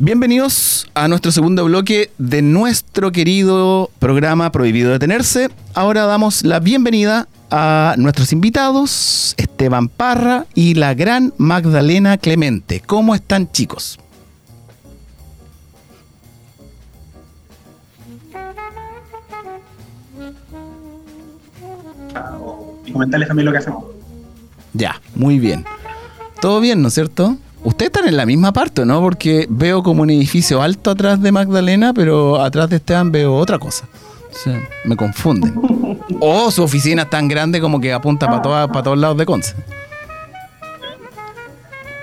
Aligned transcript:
Bienvenidos 0.00 0.88
a 0.94 1.08
nuestro 1.08 1.32
segundo 1.32 1.64
bloque 1.64 2.12
de 2.18 2.40
nuestro 2.40 3.10
querido 3.10 3.90
programa 3.98 4.52
Prohibido 4.52 4.92
Detenerse. 4.92 5.48
Ahora 5.74 6.06
damos 6.06 6.44
la 6.44 6.60
bienvenida 6.60 7.26
a 7.50 7.96
nuestros 7.98 8.32
invitados, 8.32 9.34
Esteban 9.38 9.88
Parra 9.88 10.46
y 10.54 10.74
la 10.74 10.94
gran 10.94 11.34
Magdalena 11.36 12.16
Clemente. 12.16 12.80
¿Cómo 12.80 13.12
están 13.12 13.50
chicos? 13.50 13.98
Y 22.86 22.92
comentarles 22.92 23.26
también 23.26 23.46
lo 23.46 23.50
que 23.50 23.58
hacemos. 23.58 23.84
Ya, 24.74 25.00
muy 25.16 25.40
bien. 25.40 25.64
Todo 26.40 26.60
bien, 26.60 26.82
¿no 26.82 26.86
es 26.86 26.94
cierto? 26.94 27.36
Ustedes 27.64 27.90
están 27.90 28.08
en 28.08 28.16
la 28.16 28.24
misma 28.24 28.52
parte, 28.52 28.84
¿no? 28.84 29.00
Porque 29.00 29.46
veo 29.48 29.82
como 29.82 30.02
un 30.02 30.10
edificio 30.10 30.62
alto 30.62 30.90
atrás 30.90 31.20
de 31.20 31.32
Magdalena, 31.32 31.92
pero 31.92 32.40
atrás 32.40 32.70
de 32.70 32.76
Esteban 32.76 33.10
veo 33.10 33.34
otra 33.34 33.58
cosa. 33.58 33.86
Sí, 34.30 34.52
me 34.84 34.96
confunden. 34.96 35.54
O 36.20 36.50
su 36.50 36.62
oficina 36.64 37.02
es 37.02 37.10
tan 37.10 37.28
grande 37.28 37.60
como 37.60 37.80
que 37.80 37.92
apunta 37.92 38.26
para 38.26 38.66
para 38.66 38.82
todos 38.82 38.98
lados 38.98 39.18
de 39.18 39.26
Conce. 39.26 39.54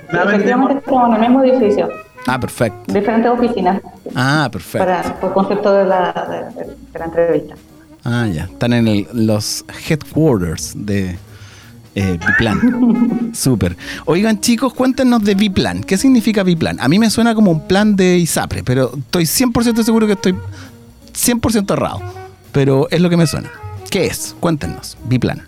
Efectivamente 0.10 0.78
estamos 0.78 1.10
en 1.10 1.16
el 1.16 1.22
mismo 1.22 1.44
edificio. 1.44 1.90
Ah, 2.28 2.40
perfecto. 2.40 2.94
Diferentes 2.94 3.32
oficinas. 3.32 3.82
Ah, 4.16 4.50
perfecto. 4.52 4.86
Para, 4.86 5.20
por 5.20 5.34
concepto 5.34 5.74
de 5.74 5.86
la, 5.86 6.52
de, 6.54 7.00
la 7.00 7.06
entrevista. 7.06 7.56
Ah, 8.04 8.28
ya. 8.32 8.44
Están 8.46 8.74
en 8.74 8.88
el, 8.88 9.08
los 9.14 9.66
headquarters 9.90 10.74
de, 10.76 11.18
eh, 11.96 12.20
Biplan. 12.28 13.32
Súper. 13.34 13.78
Oigan, 14.06 14.42
chicos, 14.42 14.74
cuéntenos 14.74 15.24
de 15.24 15.34
Biplan. 15.34 15.84
¿Qué 15.84 15.98
significa 15.98 16.44
Biplan? 16.44 16.80
A 16.82 16.90
mí 16.90 17.00
me 17.00 17.10
suena 17.10 17.34
como 17.34 17.52
un 17.52 17.62
plan 17.62 17.96
de 17.96 18.18
ISAPRE, 18.18 18.64
pero 18.64 18.92
estoy 18.98 19.24
100% 19.24 19.82
seguro 19.84 20.06
que 20.06 20.14
estoy 20.14 20.36
100% 21.14 21.72
errado. 21.72 22.02
Pero 22.52 22.88
es 22.92 23.00
lo 23.02 23.10
que 23.10 23.18
me 23.18 23.26
suena. 23.26 23.50
¿Qué 23.90 24.08
es? 24.08 24.36
Cuéntenos. 24.40 24.98
Biplan. 25.06 25.48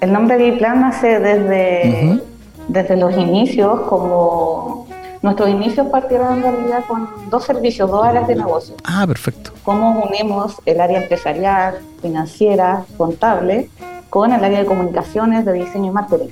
El 0.00 0.12
nombre 0.12 0.36
Biplan 0.38 0.80
nace 0.80 1.18
desde, 1.18 2.20
desde 2.68 2.96
los 2.96 3.16
inicios, 3.16 3.80
como 3.88 4.86
nuestros 5.22 5.48
inicios 5.48 5.86
partieron 5.88 6.36
en 6.36 6.42
realidad 6.42 6.84
con 6.86 7.08
dos 7.30 7.44
servicios, 7.44 7.90
dos 7.90 8.04
áreas 8.04 8.28
de 8.28 8.36
negocio. 8.36 8.76
Ah, 8.84 9.06
perfecto. 9.06 9.52
Cómo 9.64 10.04
unimos 10.04 10.56
el 10.66 10.80
área 10.80 11.00
empresarial, 11.00 11.78
financiera, 12.02 12.84
contable 12.96 13.70
con 14.14 14.32
el 14.32 14.44
área 14.44 14.60
de 14.60 14.64
comunicaciones, 14.64 15.44
de 15.44 15.52
diseño 15.54 15.86
y 15.86 15.90
marketing. 15.90 16.28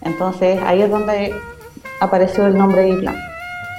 Entonces 0.00 0.58
ahí 0.64 0.80
es 0.80 0.88
donde 0.88 1.34
apareció 2.00 2.46
el 2.46 2.56
nombre 2.56 2.80
de 2.80 2.94
Plan. 2.94 3.16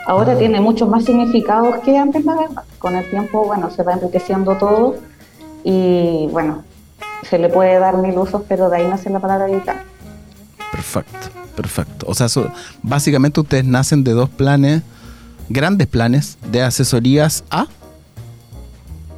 Ahora 0.05 0.33
ah. 0.33 0.37
tiene 0.37 0.61
muchos 0.61 0.87
más 0.87 1.03
significados 1.03 1.79
que 1.79 1.97
antes, 1.97 2.23
la 2.25 2.35
verdad. 2.35 2.63
Con 2.77 2.95
el 2.95 3.09
tiempo, 3.09 3.43
bueno, 3.43 3.71
se 3.71 3.81
va 3.81 3.93
enriqueciendo 3.93 4.55
todo 4.57 4.97
y 5.63 6.27
bueno, 6.31 6.63
se 7.27 7.39
le 7.39 7.49
puede 7.49 7.79
dar 7.79 7.97
mil 7.97 8.15
usos, 8.19 8.43
pero 8.47 8.69
de 8.69 8.77
ahí 8.77 8.87
nace 8.87 9.09
la 9.09 9.19
palabra 9.19 9.47
Plan. 9.47 9.81
Perfecto, 10.71 11.17
perfecto. 11.55 12.05
O 12.07 12.13
sea, 12.13 12.27
básicamente 12.83 13.39
ustedes 13.39 13.65
nacen 13.65 14.03
de 14.03 14.11
dos 14.11 14.29
planes, 14.29 14.83
grandes 15.49 15.87
planes 15.87 16.37
de 16.51 16.61
asesorías 16.61 17.43
a 17.49 17.65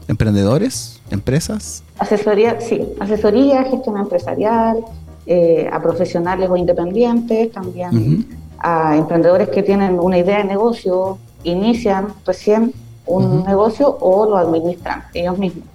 emprendedores, 0.08 1.02
empresas 1.14 1.84
Asesoría, 2.00 2.60
sí, 2.60 2.82
asesoría, 3.00 3.64
gestión 3.64 3.98
empresarial, 3.98 4.84
eh, 5.26 5.70
a 5.72 5.82
profesionales 5.82 6.50
o 6.50 6.58
independientes, 6.58 7.52
también 7.52 8.28
a 8.60 8.98
emprendedores 8.98 9.50
que 9.50 9.64
tienen 9.64 10.00
una 10.00 10.18
idea 10.18 10.40
de 10.40 10.46
negocio, 10.46 11.18
inician 11.44 12.08
recién 12.26 12.74
un 13.06 13.44
negocio 13.44 13.98
o 14.00 14.26
lo 14.26 14.38
administran 14.38 15.04
ellos 15.14 15.38
mismos. 15.38 15.66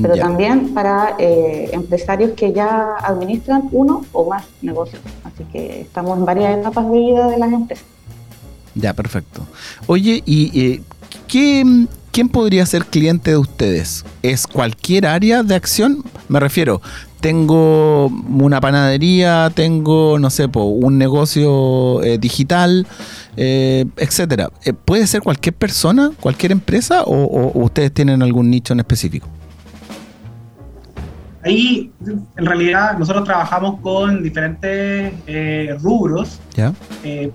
Pero 0.00 0.16
también 0.16 0.72
para 0.72 1.16
eh, 1.18 1.70
empresarios 1.72 2.30
que 2.32 2.52
ya 2.52 2.96
administran 3.02 3.68
uno 3.70 4.04
o 4.12 4.30
más 4.30 4.44
negocios. 4.62 5.02
Así 5.24 5.44
que 5.52 5.82
estamos 5.82 6.18
en 6.18 6.24
varias 6.24 6.58
etapas 6.58 6.90
de 6.90 6.98
vida 6.98 7.26
de 7.28 7.38
las 7.38 7.52
empresas. 7.52 7.86
Ya, 8.74 8.94
perfecto. 8.94 9.42
Oye, 9.86 10.22
¿y 10.24 10.60
eh, 10.60 10.82
qué, 11.28 11.86
¿quién 12.12 12.28
podría 12.28 12.66
ser 12.66 12.84
cliente 12.84 13.32
de 13.32 13.36
ustedes? 13.36 14.04
¿Es 14.22 14.46
cualquier 14.46 15.06
área 15.06 15.42
de 15.42 15.54
acción? 15.54 16.04
Me 16.28 16.40
refiero, 16.40 16.80
tengo 17.20 18.06
una 18.06 18.60
panadería, 18.60 19.50
tengo, 19.54 20.18
no 20.18 20.30
sé, 20.30 20.48
un 20.54 20.98
negocio 20.98 22.02
eh, 22.02 22.18
digital, 22.18 22.86
eh, 23.36 23.84
etcétera. 23.96 24.50
Eh, 24.64 24.72
¿Puede 24.72 25.06
ser 25.06 25.22
cualquier 25.22 25.54
persona, 25.54 26.10
cualquier 26.20 26.52
empresa 26.52 27.02
o, 27.04 27.52
ustedes 27.62 27.92
tienen 27.92 28.22
algún 28.22 28.50
nicho 28.50 28.72
en 28.72 28.80
específico? 28.80 29.28
Ahí, 31.42 31.90
en 32.06 32.46
realidad, 32.46 32.98
nosotros 32.98 33.24
trabajamos 33.24 33.80
con 33.80 34.22
diferentes 34.22 35.14
rubros 35.80 36.38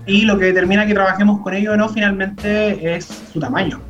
y 0.06 0.22
lo 0.22 0.38
que 0.38 0.44
determina 0.44 0.86
que 0.86 0.94
trabajemos 0.94 1.40
con 1.40 1.54
ellos 1.54 1.74
o 1.74 1.76
no 1.76 1.88
finalmente 1.88 2.96
es 2.96 3.08
su 3.32 3.40
tamaño. 3.40 3.80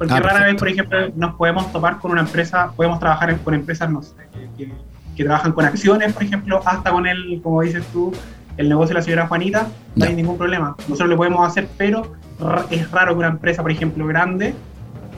Porque 0.00 0.14
ah, 0.14 0.20
rara 0.20 0.46
vez, 0.46 0.54
por 0.54 0.66
ejemplo, 0.66 0.98
nos 1.14 1.34
podemos 1.34 1.70
topar 1.72 1.98
con 1.98 2.12
una 2.12 2.22
empresa, 2.22 2.72
podemos 2.74 2.98
trabajar 2.98 3.36
con 3.40 3.52
empresas, 3.52 3.90
no 3.90 4.00
sé, 4.00 4.14
que, 4.56 5.24
trabajan 5.24 5.52
con 5.52 5.66
acciones, 5.66 6.14
por 6.14 6.22
ejemplo, 6.22 6.62
hasta 6.64 6.90
con 6.90 7.06
el, 7.06 7.38
como 7.42 7.60
dices 7.60 7.84
tú, 7.92 8.10
el 8.56 8.70
negocio 8.70 8.94
de 8.94 8.94
la 8.94 9.02
señora 9.02 9.26
Juanita, 9.26 9.66
no 9.94 10.06
hay 10.06 10.14
ningún 10.14 10.38
problema. 10.38 10.74
Nosotros 10.88 11.10
lo 11.10 11.18
podemos 11.18 11.46
hacer, 11.46 11.68
pero 11.76 12.14
es 12.70 12.90
raro 12.90 13.12
que 13.12 13.18
una 13.18 13.28
empresa, 13.28 13.60
por 13.60 13.70
ejemplo, 13.70 14.06
grande, 14.06 14.54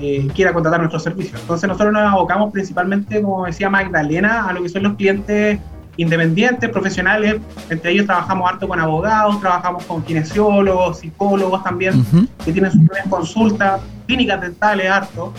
eh, 0.00 0.26
quiera 0.34 0.52
contratar 0.52 0.80
nuestros 0.80 1.04
servicios. 1.04 1.40
Entonces 1.40 1.68
nosotros 1.68 1.92
nos 1.92 2.02
abocamos 2.02 2.52
principalmente, 2.52 3.22
como 3.22 3.46
decía 3.46 3.70
Magdalena, 3.70 4.48
a 4.48 4.52
lo 4.52 4.64
que 4.64 4.68
son 4.68 4.82
los 4.82 4.94
clientes 4.94 5.60
independientes, 5.96 6.68
profesionales. 6.70 7.36
Entre 7.70 7.92
ellos 7.92 8.06
trabajamos 8.06 8.50
harto 8.50 8.66
con 8.66 8.80
abogados, 8.80 9.40
trabajamos 9.40 9.84
con 9.84 10.02
kinesiólogos, 10.02 10.98
psicólogos 10.98 11.62
también, 11.62 12.04
que 12.44 12.52
tienen 12.52 12.72
sus 12.72 12.84
propias 12.84 13.06
consultas, 13.06 13.80
clínicas 14.12 14.40
dentales 14.40 14.90
harto. 14.90 15.32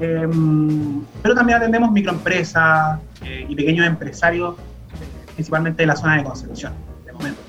Em, 0.00 1.02
pero 1.22 1.34
también 1.34 1.58
atendemos 1.58 1.90
microempresas 1.90 3.00
eh, 3.22 3.46
y 3.48 3.54
pequeños 3.54 3.86
empresarios, 3.86 4.54
principalmente 5.34 5.82
de 5.82 5.86
la 5.86 5.96
zona 5.96 6.16
de 6.16 6.24
Concepción, 6.24 6.72
de 7.04 7.12
momento. 7.12 7.40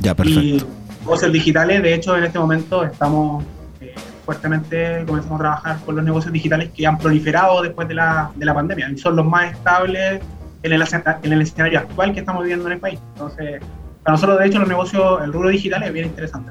Ya, 0.00 0.14
perfecto. 0.14 0.40
Y 0.40 0.66
negocios 1.00 1.32
digitales, 1.32 1.82
de 1.82 1.94
hecho, 1.94 2.16
en 2.16 2.24
este 2.24 2.38
momento 2.38 2.84
estamos 2.84 3.42
eh, 3.80 3.94
fuertemente 4.24 5.04
comenzando 5.06 5.36
a 5.36 5.38
trabajar 5.38 5.78
con 5.84 5.96
los 5.96 6.04
negocios 6.04 6.32
digitales 6.32 6.70
que 6.74 6.86
han 6.86 6.98
proliferado 6.98 7.62
después 7.62 7.88
de 7.88 7.94
la, 7.94 8.30
de 8.34 8.44
la 8.44 8.54
pandemia 8.54 8.90
y 8.90 8.98
son 8.98 9.16
los 9.16 9.24
más 9.24 9.52
estables 9.52 10.20
en 10.62 10.72
el, 10.72 10.84
en 11.22 11.32
el 11.32 11.42
escenario 11.42 11.78
actual 11.78 12.12
que 12.12 12.20
estamos 12.20 12.42
viviendo 12.42 12.66
en 12.66 12.72
el 12.72 12.80
país. 12.80 13.00
Entonces, 13.14 13.60
para 14.02 14.14
nosotros, 14.14 14.38
de 14.38 14.46
hecho, 14.46 14.58
los 14.58 14.68
negocios, 14.68 15.22
el 15.24 15.32
rubro 15.32 15.48
digital 15.48 15.82
es 15.82 15.92
bien 15.92 16.06
interesante. 16.06 16.50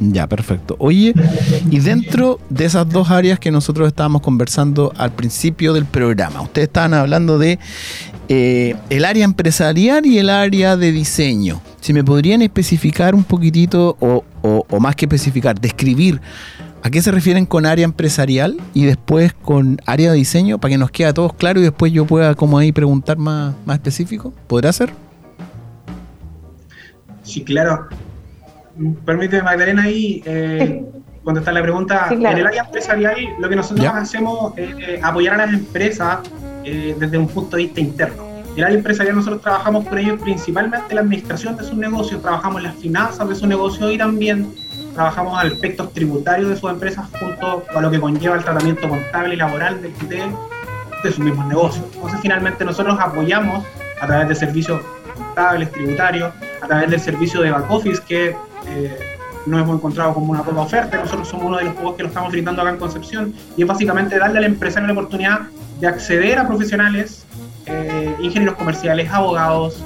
Ya, 0.00 0.26
perfecto. 0.26 0.76
Oye, 0.78 1.14
y 1.70 1.80
dentro 1.80 2.38
de 2.50 2.66
esas 2.66 2.88
dos 2.88 3.10
áreas 3.10 3.38
que 3.38 3.50
nosotros 3.50 3.88
estábamos 3.88 4.22
conversando 4.22 4.92
al 4.96 5.12
principio 5.12 5.72
del 5.72 5.86
programa, 5.86 6.42
ustedes 6.42 6.68
estaban 6.68 6.94
hablando 6.94 7.38
de 7.38 7.58
eh, 8.28 8.76
el 8.90 9.04
área 9.04 9.24
empresarial 9.24 10.04
y 10.04 10.18
el 10.18 10.28
área 10.28 10.76
de 10.76 10.92
diseño. 10.92 11.62
Si 11.80 11.92
me 11.92 12.04
podrían 12.04 12.42
especificar 12.42 13.14
un 13.14 13.24
poquitito, 13.24 13.96
o, 14.00 14.24
más 14.80 14.96
que 14.96 15.06
especificar, 15.06 15.60
describir 15.60 16.20
¿A 16.82 16.90
qué 16.90 17.02
se 17.02 17.10
refieren 17.10 17.46
con 17.46 17.66
área 17.66 17.84
empresarial 17.84 18.58
y 18.72 18.84
después 18.84 19.32
con 19.32 19.80
área 19.86 20.12
de 20.12 20.18
diseño? 20.18 20.60
Para 20.60 20.70
que 20.70 20.78
nos 20.78 20.92
quede 20.92 21.08
a 21.08 21.14
todos 21.14 21.32
claro 21.32 21.58
y 21.58 21.64
después 21.64 21.92
yo 21.92 22.06
pueda 22.06 22.36
como 22.36 22.58
ahí 22.58 22.70
preguntar 22.70 23.16
más, 23.16 23.56
más 23.64 23.78
específico. 23.78 24.32
¿Podrá 24.46 24.72
ser? 24.72 24.90
Sí, 27.24 27.42
claro. 27.42 27.88
Permíteme, 29.04 29.42
Magdalena, 29.42 29.84
ahí 29.84 30.22
eh, 30.26 30.84
contestar 31.24 31.54
la 31.54 31.62
pregunta. 31.62 32.08
En 32.10 32.24
el 32.24 32.46
área 32.46 32.62
empresarial 32.62 33.16
lo 33.38 33.48
que 33.48 33.56
nosotros 33.56 33.86
hacemos 33.86 34.52
es 34.56 34.70
eh, 34.78 35.00
apoyar 35.02 35.34
a 35.34 35.46
las 35.46 35.54
empresas 35.54 36.18
eh, 36.64 36.94
desde 36.98 37.18
un 37.18 37.28
punto 37.28 37.56
de 37.56 37.64
vista 37.64 37.80
interno. 37.80 38.26
En 38.52 38.58
el 38.58 38.64
área 38.64 38.76
empresarial 38.76 39.16
nosotros 39.16 39.42
trabajamos 39.42 39.86
con 39.86 39.98
ellos 39.98 40.20
principalmente 40.20 40.86
en 40.90 40.96
la 40.96 41.00
administración 41.02 41.56
de 41.56 41.64
sus 41.64 41.74
negocios, 41.74 42.20
trabajamos 42.22 42.58
en 42.58 42.64
las 42.64 42.76
finanzas 42.76 43.28
de 43.28 43.34
su 43.34 43.46
negocio 43.46 43.90
y 43.90 43.98
también 43.98 44.54
trabajamos 44.94 45.42
aspectos 45.44 45.92
tributarios 45.92 46.48
de 46.48 46.56
sus 46.56 46.70
empresas 46.70 47.06
junto 47.18 47.64
a 47.74 47.80
lo 47.80 47.90
que 47.90 48.00
conlleva 48.00 48.36
el 48.36 48.44
tratamiento 48.44 48.88
contable 48.88 49.34
y 49.34 49.36
laboral 49.36 49.80
de, 49.82 49.90
de 50.08 51.10
sus 51.10 51.18
mismos 51.18 51.46
negocios. 51.46 51.84
Entonces, 51.94 52.20
finalmente, 52.22 52.64
nosotros 52.64 52.96
apoyamos 52.98 53.64
a 54.00 54.06
través 54.06 54.28
de 54.28 54.34
servicios 54.34 54.80
contables, 55.14 55.70
tributarios, 55.72 56.32
a 56.62 56.66
través 56.66 56.90
del 56.90 57.00
servicio 57.00 57.42
de 57.42 57.50
back 57.50 57.70
office 57.70 58.02
que 58.06 58.36
eh, 58.68 58.98
nos 59.46 59.60
hemos 59.60 59.76
encontrado 59.76 60.14
como 60.14 60.32
una 60.32 60.42
poca 60.42 60.60
oferta. 60.60 60.98
Nosotros 60.98 61.28
somos 61.28 61.46
uno 61.46 61.58
de 61.58 61.64
los 61.64 61.74
juegos 61.74 61.96
que 61.96 62.02
lo 62.02 62.08
estamos 62.08 62.32
brindando 62.32 62.62
acá 62.62 62.70
en 62.70 62.78
Concepción 62.78 63.34
y 63.56 63.62
es 63.62 63.68
básicamente 63.68 64.18
darle 64.18 64.38
al 64.38 64.44
empresario 64.44 64.86
la 64.86 64.92
oportunidad 64.92 65.40
de 65.80 65.86
acceder 65.86 66.38
a 66.38 66.46
profesionales, 66.46 67.24
eh, 67.66 68.14
ingenieros 68.20 68.56
comerciales, 68.56 69.10
abogados, 69.10 69.82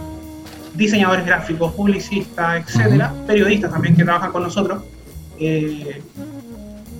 diseñadores 0.74 1.26
gráficos, 1.26 1.72
publicistas, 1.72 2.64
etcétera, 2.64 3.12
periodistas 3.26 3.70
también 3.70 3.96
que 3.96 4.04
trabajan 4.04 4.32
con 4.32 4.42
nosotros, 4.42 4.82
eh, 5.38 6.00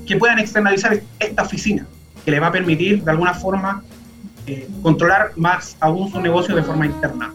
que 0.07 0.17
puedan 0.17 0.39
externalizar 0.39 1.01
esta 1.19 1.43
oficina, 1.43 1.87
que 2.25 2.31
le 2.31 2.41
va 2.41 2.49
a 2.49 2.53
permitir 2.53 3.03
de 3.05 3.11
alguna 3.11 3.35
forma 3.35 3.83
eh, 4.47 4.69
controlar 4.83 5.33
más 5.37 5.77
aún 5.81 6.11
su 6.11 6.21
negocio 6.21 6.57
de 6.57 6.63
forma 6.63 6.87
interna. 6.87 7.33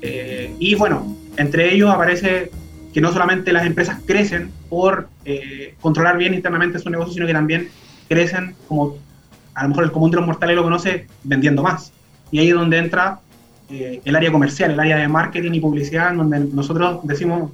Eh, 0.00 0.54
y 0.58 0.74
bueno, 0.74 1.16
entre 1.36 1.74
ellos 1.74 1.90
aparece 1.90 2.50
que 2.94 3.00
no 3.00 3.12
solamente 3.12 3.52
las 3.52 3.66
empresas 3.66 3.98
crecen 4.06 4.50
por 4.70 5.08
controlar 5.80 6.16
bien 6.16 6.32
internamente 6.32 6.78
su 6.78 6.88
negocio, 6.88 7.12
sino 7.12 7.26
que 7.26 7.32
también 7.32 7.68
crecen 8.08 8.54
como 8.68 8.96
a 9.54 9.62
lo 9.62 9.68
mejor 9.70 9.84
el 9.84 9.92
común 9.92 10.10
de 10.10 10.16
los 10.16 10.26
mortales 10.26 10.56
lo 10.56 10.62
conoce 10.62 11.06
vendiendo 11.22 11.62
más. 11.62 11.92
Y 12.30 12.38
ahí 12.38 12.48
es 12.48 12.54
donde 12.54 12.78
entra 12.78 13.20
eh, 13.70 14.00
el 14.04 14.16
área 14.16 14.32
comercial, 14.32 14.72
el 14.72 14.80
área 14.80 14.96
de 14.96 15.08
marketing 15.08 15.52
y 15.54 15.60
publicidad, 15.60 16.10
en 16.10 16.18
donde 16.18 16.40
nosotros 16.52 17.00
decimos 17.04 17.50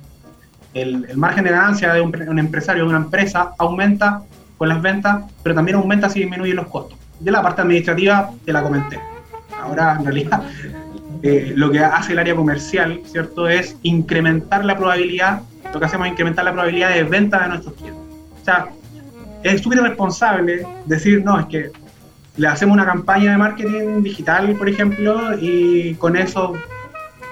el, 0.74 1.06
el 1.08 1.16
margen 1.16 1.44
de 1.44 1.50
ganancia 1.50 1.92
de 1.92 2.00
un, 2.00 2.38
empresario, 2.38 2.84
de 2.84 2.88
una 2.88 2.98
empresa, 2.98 3.52
aumenta 3.58 4.22
con 4.56 4.68
las 4.68 4.80
ventas, 4.80 5.24
pero 5.42 5.54
también 5.54 5.76
aumenta 5.76 6.08
si 6.08 6.20
disminuyen 6.20 6.56
los 6.56 6.66
costos. 6.68 6.98
De 7.18 7.30
la 7.30 7.42
parte 7.42 7.62
administrativa 7.62 8.30
te 8.44 8.52
la 8.52 8.62
comenté. 8.62 8.98
Ahora, 9.60 9.96
en 9.98 10.04
realidad, 10.04 10.42
eh, 11.22 11.52
lo 11.54 11.70
que 11.70 11.80
hace 11.80 12.12
el 12.12 12.18
área 12.18 12.34
comercial, 12.34 13.02
¿cierto? 13.04 13.48
Es 13.48 13.76
incrementar 13.82 14.64
la 14.64 14.76
probabilidad, 14.76 15.42
lo 15.72 15.78
que 15.78 15.86
hacemos 15.86 16.06
es 16.06 16.12
incrementar 16.12 16.44
la 16.44 16.52
probabilidad 16.52 16.94
de 16.94 17.04
venta 17.04 17.40
de 17.40 17.48
nuestros 17.48 17.74
clientes. 17.74 18.02
O 18.40 18.44
sea, 18.44 18.68
es 19.42 19.60
súper 19.60 19.78
irresponsable 19.78 20.66
decir, 20.86 21.22
no, 21.22 21.38
es 21.38 21.46
que 21.46 21.70
le 22.36 22.46
hacemos 22.46 22.74
una 22.74 22.86
campaña 22.86 23.32
de 23.32 23.36
marketing 23.36 24.02
digital, 24.02 24.54
por 24.54 24.68
ejemplo, 24.68 25.38
y 25.38 25.94
con 25.96 26.16
eso 26.16 26.54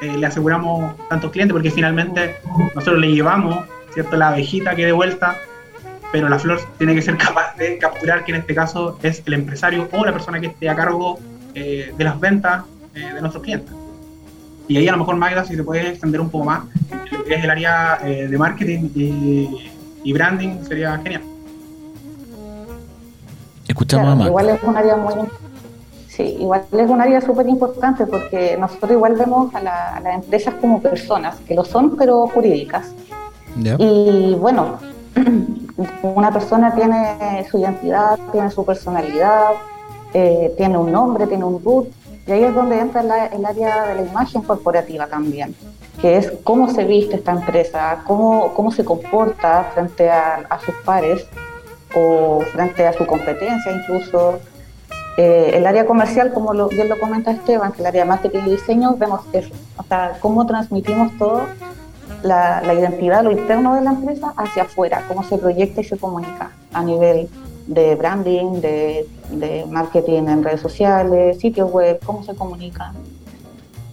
eh, 0.02 0.16
le 0.18 0.26
aseguramos 0.26 0.94
tantos 1.08 1.30
clientes, 1.30 1.54
porque 1.54 1.70
finalmente 1.70 2.36
nosotros 2.74 2.98
le 2.98 3.12
llevamos, 3.12 3.64
¿cierto?, 3.94 4.16
la 4.16 4.28
abejita 4.28 4.74
que 4.74 4.84
de 4.84 4.92
vuelta, 4.92 5.36
pero 6.12 6.28
la 6.28 6.38
flor 6.38 6.60
tiene 6.76 6.94
que 6.94 7.00
ser 7.00 7.16
capaz 7.18 7.56
de 7.56 7.78
capturar, 7.78 8.24
que 8.24 8.32
en 8.32 8.40
este 8.40 8.54
caso 8.54 8.98
es 9.02 9.22
el 9.24 9.32
empresario 9.32 9.88
o 9.92 10.04
la 10.04 10.12
persona 10.12 10.40
que 10.40 10.48
esté 10.48 10.68
a 10.68 10.76
cargo 10.76 11.18
eh, 11.54 11.94
de 11.96 12.04
las 12.04 12.20
ventas 12.20 12.64
de 12.92 13.20
nuestros 13.20 13.44
clientes. 13.44 13.77
Y 14.68 14.76
ahí 14.76 14.86
a 14.86 14.92
lo 14.92 14.98
mejor 14.98 15.16
Magda, 15.16 15.44
si 15.44 15.56
se 15.56 15.64
puede 15.64 15.88
extender 15.88 16.20
un 16.20 16.30
poco 16.30 16.44
más, 16.44 16.64
lo 17.10 17.24
que 17.24 17.34
es 17.34 17.44
el 17.44 17.50
área 17.50 17.98
de 18.04 18.38
marketing 18.38 18.90
y 18.94 20.12
branding, 20.12 20.62
sería 20.64 20.98
genial. 20.98 21.22
Escuchamos 23.68 24.26
Igual 24.26 24.48
es 24.48 24.62
un 24.62 24.76
área 24.76 24.96
muy. 24.96 25.14
Sí, 26.08 26.36
igual 26.40 26.64
es 26.72 26.90
un 26.90 27.00
área 27.00 27.20
súper 27.20 27.48
importante 27.48 28.06
porque 28.06 28.56
nosotros 28.58 28.90
igual 28.90 29.14
vemos 29.14 29.54
a, 29.54 29.60
las 29.60 30.14
empresas 30.14 30.54
como 30.60 30.80
personas, 30.80 31.36
que 31.46 31.54
lo 31.54 31.64
son, 31.64 31.96
pero 31.96 32.26
jurídicas. 32.28 32.92
Y 33.78 34.34
bueno, 34.34 34.78
una 36.02 36.32
persona 36.32 36.74
tiene 36.74 37.46
su 37.48 37.58
identidad, 37.58 38.18
tiene 38.32 38.50
su 38.50 38.64
personalidad, 38.64 39.50
eh, 40.14 40.54
tiene 40.56 40.78
un 40.78 40.90
nombre, 40.90 41.26
tiene 41.26 41.44
un 41.44 41.62
root, 41.62 41.88
y 42.28 42.32
ahí 42.32 42.44
es 42.44 42.54
donde 42.54 42.78
entra 42.78 43.00
el 43.00 43.44
área 43.46 43.86
de 43.86 43.94
la 43.94 44.02
imagen 44.02 44.42
corporativa 44.42 45.06
también, 45.06 45.56
que 45.98 46.18
es 46.18 46.30
cómo 46.44 46.68
se 46.68 46.84
viste 46.84 47.16
esta 47.16 47.32
empresa, 47.32 48.02
cómo, 48.06 48.52
cómo 48.52 48.70
se 48.70 48.84
comporta 48.84 49.70
frente 49.72 50.10
a, 50.10 50.46
sus 50.62 50.74
pares 50.84 51.26
o 51.96 52.42
frente 52.52 52.86
a 52.86 52.92
su 52.92 53.06
competencia 53.06 53.72
incluso. 53.72 54.40
Eh, 55.16 55.52
el 55.54 55.66
área 55.66 55.84
comercial, 55.84 56.32
como 56.32 56.52
lo, 56.52 56.68
bien 56.68 56.88
lo 56.88 57.00
comenta 57.00 57.32
Esteban, 57.32 57.72
que 57.72 57.80
el 57.80 57.86
área 57.86 58.02
de 58.04 58.08
marketing 58.08 58.42
y 58.46 58.50
diseño, 58.50 58.94
vemos 58.96 59.22
eso, 59.32 59.50
o 59.76 59.82
sea, 59.82 60.18
cómo 60.20 60.46
transmitimos 60.46 61.16
todo, 61.18 61.46
la, 62.22 62.60
la, 62.60 62.74
identidad, 62.74 63.24
lo 63.24 63.32
interno 63.32 63.74
de 63.74 63.80
la 63.80 63.90
empresa 63.90 64.32
hacia 64.36 64.64
afuera, 64.64 65.02
cómo 65.08 65.24
se 65.24 65.38
proyecta 65.38 65.80
y 65.80 65.84
se 65.84 65.96
comunica 65.96 66.52
a 66.72 66.82
nivel 66.84 67.28
de 67.68 67.94
branding, 67.94 68.60
de, 68.60 69.06
de 69.30 69.66
marketing 69.70 70.22
en 70.26 70.42
redes 70.42 70.60
sociales, 70.60 71.38
sitios 71.38 71.70
web, 71.70 72.00
cómo 72.04 72.24
se 72.24 72.34
comunica 72.34 72.92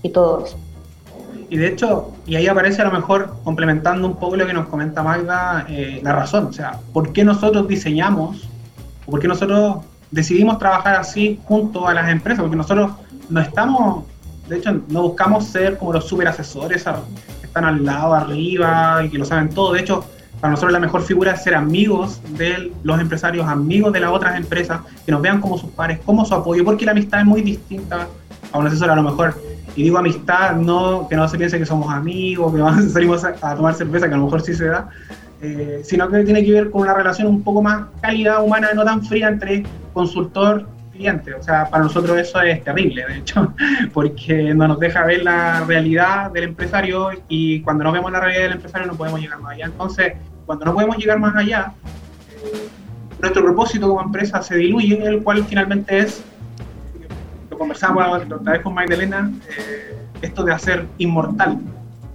y 0.01 0.09
todo 0.09 0.45
eso. 0.45 0.57
Y 1.49 1.57
de 1.57 1.67
hecho, 1.67 2.11
y 2.25 2.35
ahí 2.35 2.47
aparece 2.47 2.81
a 2.81 2.85
lo 2.85 2.91
mejor 2.91 3.35
complementando 3.43 4.07
un 4.07 4.15
poco 4.15 4.35
lo 4.35 4.47
que 4.47 4.53
nos 4.53 4.67
comenta 4.67 5.03
Magda, 5.03 5.65
eh, 5.69 5.99
la 6.01 6.13
razón, 6.13 6.45
o 6.45 6.53
sea, 6.53 6.79
¿por 6.91 7.13
qué 7.13 7.23
nosotros 7.23 7.67
diseñamos 7.67 8.49
o 9.05 9.11
por 9.11 9.19
qué 9.19 9.27
nosotros 9.27 9.77
decidimos 10.09 10.57
trabajar 10.57 10.95
así 10.95 11.39
junto 11.45 11.87
a 11.87 11.93
las 11.93 12.09
empresas? 12.09 12.41
Porque 12.41 12.55
nosotros 12.55 12.91
no 13.29 13.41
estamos, 13.41 14.05
de 14.47 14.57
hecho, 14.57 14.81
no 14.87 15.03
buscamos 15.03 15.45
ser 15.45 15.77
como 15.77 15.93
los 15.93 16.05
super 16.05 16.27
asesores 16.29 16.83
que 16.83 17.45
están 17.45 17.65
al 17.65 17.85
lado, 17.85 18.13
arriba 18.13 19.03
y 19.05 19.09
que 19.09 19.17
lo 19.17 19.25
saben 19.25 19.49
todo. 19.49 19.73
De 19.73 19.81
hecho, 19.81 20.03
para 20.45 20.51
nosotros 20.51 20.73
la 20.73 20.79
mejor 20.79 21.01
figura 21.01 21.31
es 21.31 21.41
ser 21.41 21.55
amigos 21.55 22.21
de 22.37 22.71
los 22.83 23.01
empresarios, 23.01 23.47
amigos 23.47 23.91
de 23.91 23.99
las 23.99 24.11
otras 24.11 24.37
empresas, 24.37 24.79
que 25.03 25.11
nos 25.11 25.19
vean 25.19 25.41
como 25.41 25.57
sus 25.57 25.71
pares, 25.71 25.97
como 26.05 26.23
su 26.23 26.35
apoyo, 26.35 26.63
porque 26.63 26.85
la 26.85 26.91
amistad 26.91 27.21
es 27.21 27.25
muy 27.25 27.41
distinta 27.41 28.07
a 28.51 28.59
un 28.59 28.67
asesor 28.67 28.91
a 28.91 28.95
lo 28.95 29.01
mejor 29.01 29.33
y 29.75 29.81
digo 29.81 29.97
amistad, 29.97 30.55
no 30.55 31.07
que 31.09 31.15
no 31.15 31.27
se 31.27 31.39
piense 31.39 31.57
que 31.57 31.65
somos 31.65 31.91
amigos, 31.91 32.53
que 32.53 32.89
salimos 32.89 33.25
a, 33.25 33.33
tomar 33.55 33.73
cerveza, 33.73 34.07
que 34.07 34.13
a 34.13 34.17
lo 34.17 34.25
mejor 34.25 34.39
sí 34.43 34.53
se 34.53 34.65
da, 34.65 34.87
eh, 35.41 35.81
sino 35.83 36.07
que 36.09 36.23
tiene 36.23 36.45
que 36.45 36.51
ver 36.51 36.69
con 36.69 36.83
una 36.83 36.93
relación 36.93 37.27
un 37.27 37.41
poco 37.41 37.63
más 37.63 37.85
cálida, 37.99 38.39
humana, 38.39 38.67
no 38.75 38.85
tan 38.85 39.03
fría 39.03 39.29
entre 39.29 39.63
consultor 39.93 40.67
cliente. 40.91 41.33
O 41.33 41.41
sea, 41.41 41.67
para 41.71 41.85
nosotros 41.85 42.19
eso 42.19 42.39
es 42.41 42.63
terrible, 42.63 43.03
de 43.07 43.17
hecho, 43.17 43.51
porque 43.93 44.53
no 44.53 44.67
nos 44.67 44.79
deja 44.79 45.03
ver 45.05 45.23
la 45.23 45.61
realidad 45.65 46.29
del 46.29 46.43
empresario 46.43 47.09
y 47.29 47.61
cuando 47.61 47.83
no 47.83 47.91
vemos 47.91 48.11
la 48.11 48.19
realidad 48.19 48.43
del 48.43 48.53
empresario 48.53 48.85
no 48.85 48.93
podemos 48.93 49.19
llegar 49.19 49.39
más 49.39 49.53
allá. 49.53 49.65
Entonces, 49.65 50.13
cuando 50.45 50.65
no 50.65 50.73
podemos 50.73 50.97
llegar 50.97 51.19
más 51.19 51.35
allá, 51.35 51.73
eh, 52.31 52.67
nuestro 53.19 53.43
propósito 53.43 53.87
como 53.87 54.01
empresa 54.01 54.41
se 54.41 54.55
diluye, 54.55 55.03
el 55.05 55.23
cual 55.23 55.43
finalmente 55.45 55.97
es 55.97 56.23
conversamos 57.57 58.05
otra 58.31 58.53
vez 58.53 58.61
con 58.61 58.73
Magdalena, 58.73 59.31
eh, 59.49 59.97
esto 60.21 60.43
de 60.43 60.53
hacer 60.53 60.87
inmortal 60.97 61.59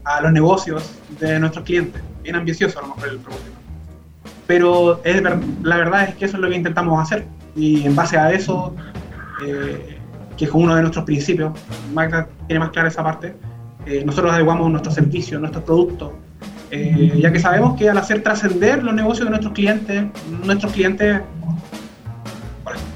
a 0.05 0.21
los 0.23 0.33
negocios 0.33 0.99
de 1.19 1.39
nuestros 1.39 1.65
clientes. 1.65 2.03
Bien 2.23 2.37
ambicioso 2.37 2.79
a 2.79 2.83
lo 2.83 2.89
mejor 2.89 3.09
el 3.09 3.19
propósito. 3.19 3.51
Pero 4.47 5.01
es, 5.05 5.23
la 5.23 5.77
verdad 5.77 6.09
es 6.09 6.15
que 6.17 6.25
eso 6.25 6.37
es 6.37 6.43
lo 6.43 6.49
que 6.49 6.57
intentamos 6.57 7.01
hacer. 7.01 7.27
Y 7.55 7.85
en 7.85 7.95
base 7.95 8.17
a 8.17 8.33
eso, 8.33 8.75
eh, 9.45 9.99
que 10.37 10.45
es 10.45 10.51
uno 10.53 10.75
de 10.75 10.83
nuestros 10.83 11.05
principios, 11.05 11.53
Magda 11.93 12.29
tiene 12.47 12.61
más 12.61 12.71
clara 12.71 12.89
esa 12.89 13.03
parte, 13.03 13.35
eh, 13.87 14.03
nosotros 14.05 14.33
adecuamos 14.33 14.71
nuestros 14.71 14.95
servicios, 14.95 15.41
nuestros 15.41 15.65
productos, 15.65 16.13
ya 16.71 17.33
que 17.33 17.41
sabemos 17.41 17.77
que 17.79 17.91
al 17.91 17.99
hacer 17.99 18.23
trascender 18.23 18.83
los 18.83 18.95
negocios 18.95 19.27
de 19.27 19.31
nuestros 19.31 19.53
clientes, 19.53 20.05
nuestros 20.45 20.73
clientes 20.73 21.21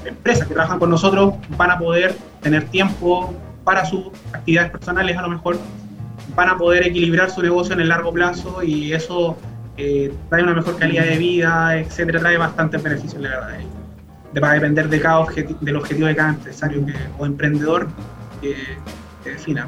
empresas 0.05 0.47
que 0.47 0.53
trabajan 0.53 0.79
con 0.79 0.89
nosotros 0.89 1.35
van 1.57 1.71
a 1.71 1.77
poder 1.77 2.15
tener 2.41 2.65
tiempo 2.65 3.33
para 3.63 3.85
sus 3.85 4.07
actividades 4.31 4.71
personales 4.71 5.17
a 5.17 5.23
lo 5.23 5.29
mejor, 5.29 5.57
van 6.35 6.49
a 6.49 6.57
poder 6.57 6.87
equilibrar 6.87 7.29
su 7.31 7.41
negocio 7.41 7.73
en 7.73 7.81
el 7.81 7.89
largo 7.89 8.13
plazo 8.13 8.63
y 8.63 8.93
eso 8.93 9.37
eh, 9.77 10.13
trae 10.29 10.43
una 10.43 10.53
mejor 10.53 10.77
calidad 10.77 11.03
de 11.05 11.17
vida, 11.17 11.77
etcétera, 11.77 12.19
trae 12.19 12.37
bastantes 12.37 12.81
beneficios, 12.81 13.21
la 13.21 13.29
verdad. 13.29 13.59
Va 14.41 14.51
a 14.51 14.53
depender 14.53 14.89
de 14.89 14.99
cada 14.99 15.25
del 15.61 15.75
objetivo 15.77 16.07
de 16.07 16.15
cada 16.15 16.29
empresario 16.29 16.85
o 17.17 17.25
emprendedor 17.25 17.87
defina. 19.31 19.67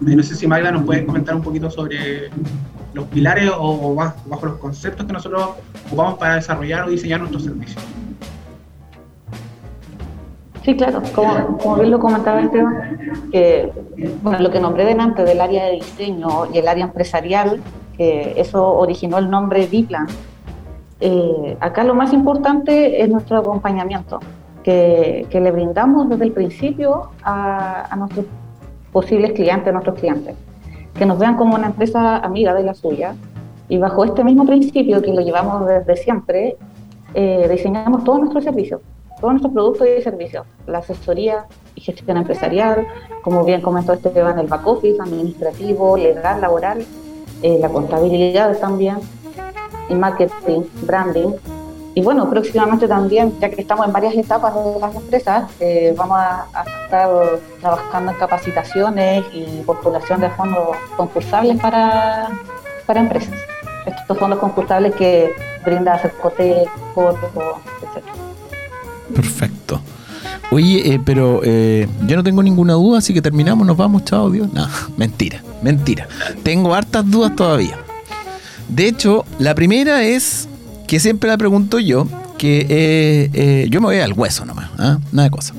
No 0.00 0.22
sé 0.22 0.34
si 0.34 0.46
Magda 0.46 0.70
nos 0.70 0.84
puede 0.84 1.04
comentar 1.04 1.34
un 1.34 1.42
poquito 1.42 1.70
sobre 1.70 2.30
los 2.94 3.04
pilares 3.06 3.50
o 3.56 3.94
bajo 3.94 4.46
los 4.46 4.56
conceptos 4.56 5.06
que 5.06 5.12
nosotros 5.12 5.50
ocupamos 5.86 6.18
para 6.18 6.36
desarrollar 6.36 6.86
o 6.86 6.90
diseñar 6.90 7.20
nuestros 7.20 7.44
servicios. 7.44 7.82
Sí, 10.62 10.76
claro, 10.76 11.02
como, 11.14 11.76
bien 11.76 11.90
lo 11.90 11.98
comentaba 11.98 12.40
Esteban, 12.40 12.98
que 13.32 13.72
bueno, 14.22 14.40
lo 14.40 14.50
que 14.50 14.60
nombré 14.60 14.84
delante 14.84 15.24
del 15.24 15.40
área 15.40 15.64
de 15.64 15.72
diseño 15.72 16.46
y 16.52 16.58
el 16.58 16.68
área 16.68 16.84
empresarial, 16.84 17.60
que 17.96 18.34
eso 18.36 18.66
originó 18.74 19.18
el 19.18 19.30
nombre 19.30 19.66
Diplan. 19.66 20.06
Eh, 21.00 21.56
acá 21.60 21.82
lo 21.82 21.94
más 21.94 22.12
importante 22.12 23.02
es 23.02 23.08
nuestro 23.08 23.38
acompañamiento, 23.38 24.20
que, 24.62 25.26
que 25.30 25.40
le 25.40 25.50
brindamos 25.50 26.10
desde 26.10 26.24
el 26.24 26.32
principio 26.32 27.10
a, 27.22 27.88
nuestros 27.96 28.26
posibles 28.92 29.32
clientes, 29.32 29.72
nuestros 29.72 29.98
clientes, 29.98 30.34
que 30.94 31.06
nos 31.06 31.18
vean 31.18 31.36
como 31.36 31.54
una 31.54 31.66
empresa 31.68 32.18
amiga 32.18 32.54
de 32.54 32.62
la 32.62 32.74
suya. 32.74 33.14
Y 33.68 33.78
bajo 33.78 34.04
este 34.04 34.24
mismo 34.24 34.44
principio 34.44 35.00
que 35.00 35.12
lo 35.12 35.20
llevamos 35.20 35.66
desde 35.66 35.96
siempre, 35.96 36.56
eh, 37.14 37.48
diseñamos 37.48 38.02
todos 38.04 38.18
nuestros 38.20 38.44
servicios 38.44 38.80
todos 39.20 39.34
nuestros 39.34 39.52
productos 39.52 39.86
y 39.86 40.02
servicios, 40.02 40.46
la 40.66 40.78
asesoría 40.78 41.44
y 41.74 41.82
gestión 41.82 42.16
empresarial, 42.16 42.86
como 43.22 43.44
bien 43.44 43.60
comentó 43.60 43.92
Esteban, 43.92 44.38
el 44.38 44.46
back 44.46 44.66
office, 44.66 45.00
administrativo, 45.00 45.96
legal, 45.96 46.40
laboral, 46.40 46.84
eh, 47.42 47.58
la 47.60 47.68
contabilidad 47.68 48.56
también, 48.58 48.96
el 49.90 49.98
marketing, 49.98 50.62
branding, 50.86 51.32
y 51.94 52.02
bueno, 52.02 52.30
próximamente 52.30 52.86
también, 52.86 53.34
ya 53.40 53.50
que 53.50 53.60
estamos 53.60 53.86
en 53.86 53.92
varias 53.92 54.14
etapas 54.14 54.54
de 54.54 54.80
las 54.80 54.94
empresas, 54.94 55.50
eh, 55.58 55.92
vamos 55.96 56.18
a, 56.18 56.46
estar 56.84 57.08
trabajando 57.60 58.12
en 58.12 58.18
capacitaciones 58.18 59.24
y 59.32 59.44
postulación 59.62 60.20
de 60.20 60.30
fondos 60.30 60.76
concursables 60.96 61.60
para, 61.60 62.28
para 62.86 63.00
empresas. 63.00 63.34
Estos 63.86 64.18
fondos 64.18 64.38
concursables 64.38 64.94
que 64.94 65.32
brinda 65.64 65.98
Cercotec, 65.98 66.68
Corpo, 66.94 67.60
etc. 67.82 68.04
Perfecto. 69.14 69.80
Oye, 70.52 70.94
eh, 70.94 71.00
pero 71.04 71.40
eh, 71.44 71.88
yo 72.06 72.16
no 72.16 72.24
tengo 72.24 72.42
ninguna 72.42 72.74
duda, 72.74 72.98
así 72.98 73.14
que 73.14 73.22
terminamos, 73.22 73.66
nos 73.66 73.76
vamos, 73.76 74.04
chao, 74.04 74.30
Dios. 74.30 74.52
No, 74.52 74.66
mentira, 74.96 75.42
mentira. 75.62 76.08
Tengo 76.42 76.74
hartas 76.74 77.08
dudas 77.08 77.34
todavía. 77.34 77.78
De 78.68 78.86
hecho, 78.86 79.24
la 79.38 79.54
primera 79.54 80.02
es 80.02 80.48
que 80.90 80.98
siempre 80.98 81.30
la 81.30 81.38
pregunto 81.38 81.78
yo, 81.78 82.08
que 82.36 82.66
eh, 82.68 83.30
eh, 83.32 83.66
yo 83.70 83.80
me 83.80 83.86
voy 83.86 83.98
al 83.98 84.12
hueso 84.12 84.44
nomás, 84.44 84.70
¿ah? 84.76 84.98
nada 85.12 85.28
de 85.28 85.30
cosa. 85.30 85.54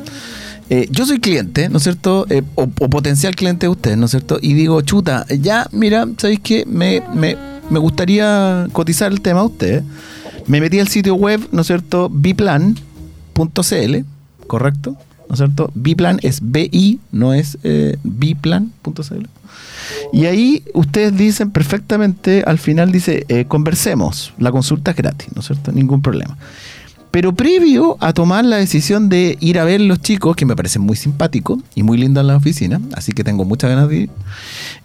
Eh, 0.70 0.90
yo 0.92 1.06
soy 1.06 1.22
cliente, 1.22 1.70
¿no 1.70 1.78
es 1.78 1.84
cierto? 1.84 2.28
O, 2.56 2.68
potencial 2.68 3.34
cliente 3.34 3.66
de 3.66 3.70
ustedes, 3.70 3.98
¿no 3.98 4.08
es 4.08 4.12
cierto? 4.12 4.40
Y 4.42 4.56
digo, 4.56 4.82
chuta, 4.82 5.26
ya, 5.30 5.70
mira, 5.72 6.06
¿sabéis 6.18 6.42
qué? 6.42 6.66
Me, 6.66 7.02
me, 7.16 7.38
me 7.70 7.80
gustaría 7.80 8.68
cotizar 8.74 9.14
el 9.14 9.22
tema 9.22 9.40
a 9.40 9.46
ustedes. 9.46 9.86
Me 10.48 10.60
metí 10.60 10.82
al 10.82 10.90
sitio 10.90 11.16
web, 11.16 11.40
¿no 11.54 11.62
es 11.62 11.68
cierto? 11.68 12.10
biplan.cl, 12.10 13.96
¿correcto? 14.48 14.98
¿No 15.30 15.34
es 15.34 15.38
cierto? 15.38 15.72
Biplan 15.76 16.20
es 16.24 16.40
BI, 16.42 17.00
no 17.14 17.34
es 17.34 17.58
biplan.cl. 18.04 19.28
Y 20.12 20.26
ahí 20.26 20.64
ustedes 20.74 21.16
dicen 21.16 21.52
perfectamente, 21.52 22.44
al 22.46 22.58
final 22.58 22.92
dice, 22.92 23.26
eh, 23.30 23.46
conversemos, 23.46 24.34
la 24.38 24.52
consulta 24.52 24.92
es 24.92 24.98
gratis, 24.98 25.30
¿no 25.34 25.40
es 25.40 25.48
cierto? 25.48 25.72
Ningún 25.72 26.02
problema. 26.02 26.38
Pero 27.12 27.34
previo 27.34 27.98
a 28.00 28.14
tomar 28.14 28.46
la 28.46 28.58
decisión 28.58 29.10
de 29.10 29.38
ir 29.42 29.60
a 29.60 29.66
ver 29.66 29.82
los 29.82 30.02
chicos, 30.02 30.36
que 30.36 30.46
me 30.46 30.56
parecen 30.56 30.82
muy 30.82 30.96
simpáticos 30.96 31.60
y 31.76 31.84
muy 31.84 31.98
lindos 31.98 32.22
en 32.22 32.28
la 32.28 32.38
oficina, 32.38 32.82
así 32.94 33.12
que 33.12 33.24
tengo 33.24 33.44
muchas 33.44 33.70
ganas 33.70 33.90
de 33.90 33.98
ir, 34.02 34.10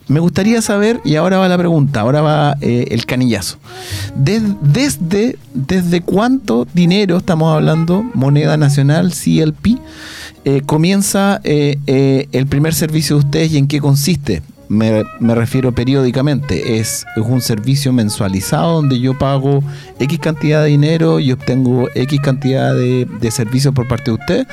me 0.09 0.21
gustaría 0.21 0.61
saber, 0.63 1.01
y 1.05 1.17
ahora 1.17 1.39
va 1.39 1.49
la 1.49 1.59
pregunta, 1.59 2.01
ahora 2.01 2.21
va 2.23 2.57
eh, 2.61 2.87
el 2.91 3.07
canillazo, 3.07 3.59
desde, 4.17 5.39
desde 5.55 6.01
cuánto 6.01 6.67
dinero 6.73 7.17
estamos 7.17 7.55
hablando, 7.55 8.05
moneda 8.15 8.57
nacional, 8.57 9.13
CLP, 9.13 9.79
eh, 10.45 10.63
comienza 10.65 11.41
el 11.45 12.47
primer 12.49 12.75
servicio 12.75 13.17
de 13.17 13.25
ustedes 13.25 13.53
y 13.53 13.59
en 13.59 13.67
qué 13.67 13.81
consiste 13.81 14.43
me, 14.69 15.05
refiero 15.35 15.73
periódicamente, 15.73 16.79
es, 16.79 17.05
un 17.17 17.41
servicio 17.41 17.93
mensualizado 17.93 18.75
donde 18.75 19.01
yo 19.01 19.17
pago 19.17 19.63
X 19.99 20.19
cantidad 20.19 20.63
de 20.63 20.69
dinero 20.69 21.21
y 21.21 21.33
obtengo 21.33 21.89
X 21.95 22.21
cantidad 22.21 22.75
de, 22.75 23.31
servicios 23.31 23.75
por 23.75 23.87
parte 23.89 24.11
de 24.11 24.17
usted, 24.17 24.47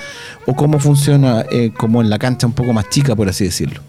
o 0.46 0.56
cómo 0.56 0.80
funciona 0.80 1.46
eh, 1.52 1.72
como 1.76 2.02
en 2.02 2.10
la 2.10 2.20
cancha 2.20 2.48
un 2.48 2.54
poco 2.54 2.74
más 2.74 2.90
chica, 2.90 3.16
por 3.16 3.30
así 3.30 3.46
decirlo. 3.46 3.82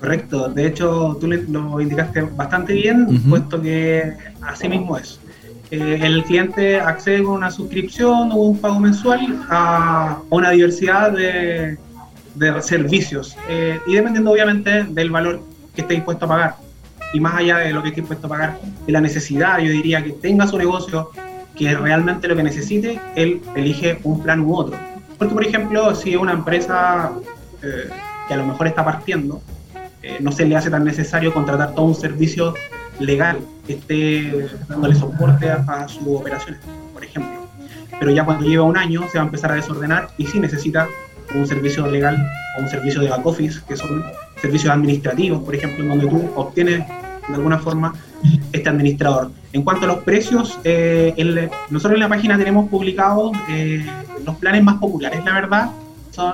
Correcto, 0.00 0.48
de 0.48 0.66
hecho 0.66 1.16
tú 1.20 1.26
lo 1.28 1.80
indicaste 1.80 2.22
bastante 2.22 2.74
bien, 2.74 3.22
puesto 3.28 3.60
que 3.60 4.12
así 4.42 4.68
mismo 4.68 4.98
es. 4.98 5.18
Eh, 5.70 5.98
el 6.02 6.22
cliente 6.24 6.78
accede 6.78 7.22
con 7.22 7.36
una 7.36 7.50
suscripción 7.50 8.30
o 8.32 8.36
un 8.36 8.58
pago 8.58 8.78
mensual 8.80 9.44
a 9.48 10.18
una 10.30 10.50
diversidad 10.50 11.12
de, 11.12 11.78
de 12.34 12.62
servicios 12.62 13.36
eh, 13.48 13.78
y 13.86 13.94
dependiendo 13.94 14.30
obviamente 14.30 14.84
del 14.84 15.10
valor 15.10 15.40
que 15.74 15.82
esté 15.82 15.94
dispuesto 15.94 16.24
a 16.24 16.28
pagar 16.28 16.56
y 17.14 17.20
más 17.20 17.36
allá 17.36 17.58
de 17.58 17.72
lo 17.72 17.80
que 17.80 17.90
esté 17.90 18.00
dispuesto 18.00 18.26
a 18.26 18.30
pagar, 18.30 18.58
de 18.84 18.92
la 18.92 19.00
necesidad, 19.00 19.60
yo 19.60 19.70
diría 19.70 20.02
que 20.02 20.10
tenga 20.10 20.48
su 20.48 20.58
negocio, 20.58 21.10
que 21.56 21.72
realmente 21.72 22.26
lo 22.26 22.34
que 22.34 22.42
necesite, 22.42 23.00
él 23.14 23.40
elige 23.54 24.00
un 24.02 24.20
plan 24.20 24.40
u 24.40 24.52
otro. 24.52 24.76
Porque, 25.16 25.32
por 25.32 25.46
ejemplo, 25.46 25.94
si 25.94 26.16
una 26.16 26.32
empresa 26.32 27.12
eh, 27.62 27.88
que 28.26 28.34
a 28.34 28.36
lo 28.36 28.46
mejor 28.46 28.66
está 28.66 28.84
partiendo, 28.84 29.40
eh, 30.02 30.18
no 30.20 30.32
se 30.32 30.44
le 30.44 30.56
hace 30.56 30.70
tan 30.70 30.82
necesario 30.84 31.32
contratar 31.32 31.72
todo 31.76 31.86
un 31.86 31.94
servicio 31.94 32.52
legal 32.98 33.38
que 33.64 33.74
esté 33.74 34.48
dándole 34.68 34.96
soporte 34.96 35.48
a, 35.48 35.64
a 35.68 35.86
sus 35.86 36.08
operaciones, 36.08 36.60
por 36.92 37.04
ejemplo. 37.04 37.46
Pero 37.96 38.10
ya 38.10 38.24
cuando 38.24 38.44
lleva 38.44 38.64
un 38.64 38.76
año 38.76 39.02
se 39.12 39.18
va 39.18 39.22
a 39.22 39.26
empezar 39.26 39.52
a 39.52 39.54
desordenar 39.54 40.08
y 40.18 40.26
sí 40.26 40.40
necesita 40.40 40.88
un 41.34 41.46
servicio 41.46 41.86
legal 41.86 42.16
o 42.56 42.62
un 42.62 42.68
servicio 42.68 43.00
de 43.00 43.08
back 43.08 43.26
office, 43.26 43.60
que 43.66 43.76
son 43.76 44.04
servicios 44.40 44.72
administrativos, 44.72 45.42
por 45.42 45.54
ejemplo, 45.54 45.84
donde 45.84 46.06
tú 46.06 46.30
obtienes 46.34 46.86
de 47.28 47.34
alguna 47.34 47.58
forma 47.58 47.94
este 48.52 48.68
administrador. 48.68 49.30
En 49.52 49.62
cuanto 49.62 49.84
a 49.84 49.88
los 49.88 49.98
precios, 49.98 50.58
eh, 50.64 51.48
nosotros 51.70 51.94
en 51.94 52.00
la 52.00 52.08
página 52.08 52.36
tenemos 52.36 52.68
publicados 52.68 53.32
eh, 53.50 53.84
los 54.24 54.36
planes 54.36 54.62
más 54.62 54.76
populares, 54.76 55.24
la 55.24 55.32
verdad, 55.32 55.70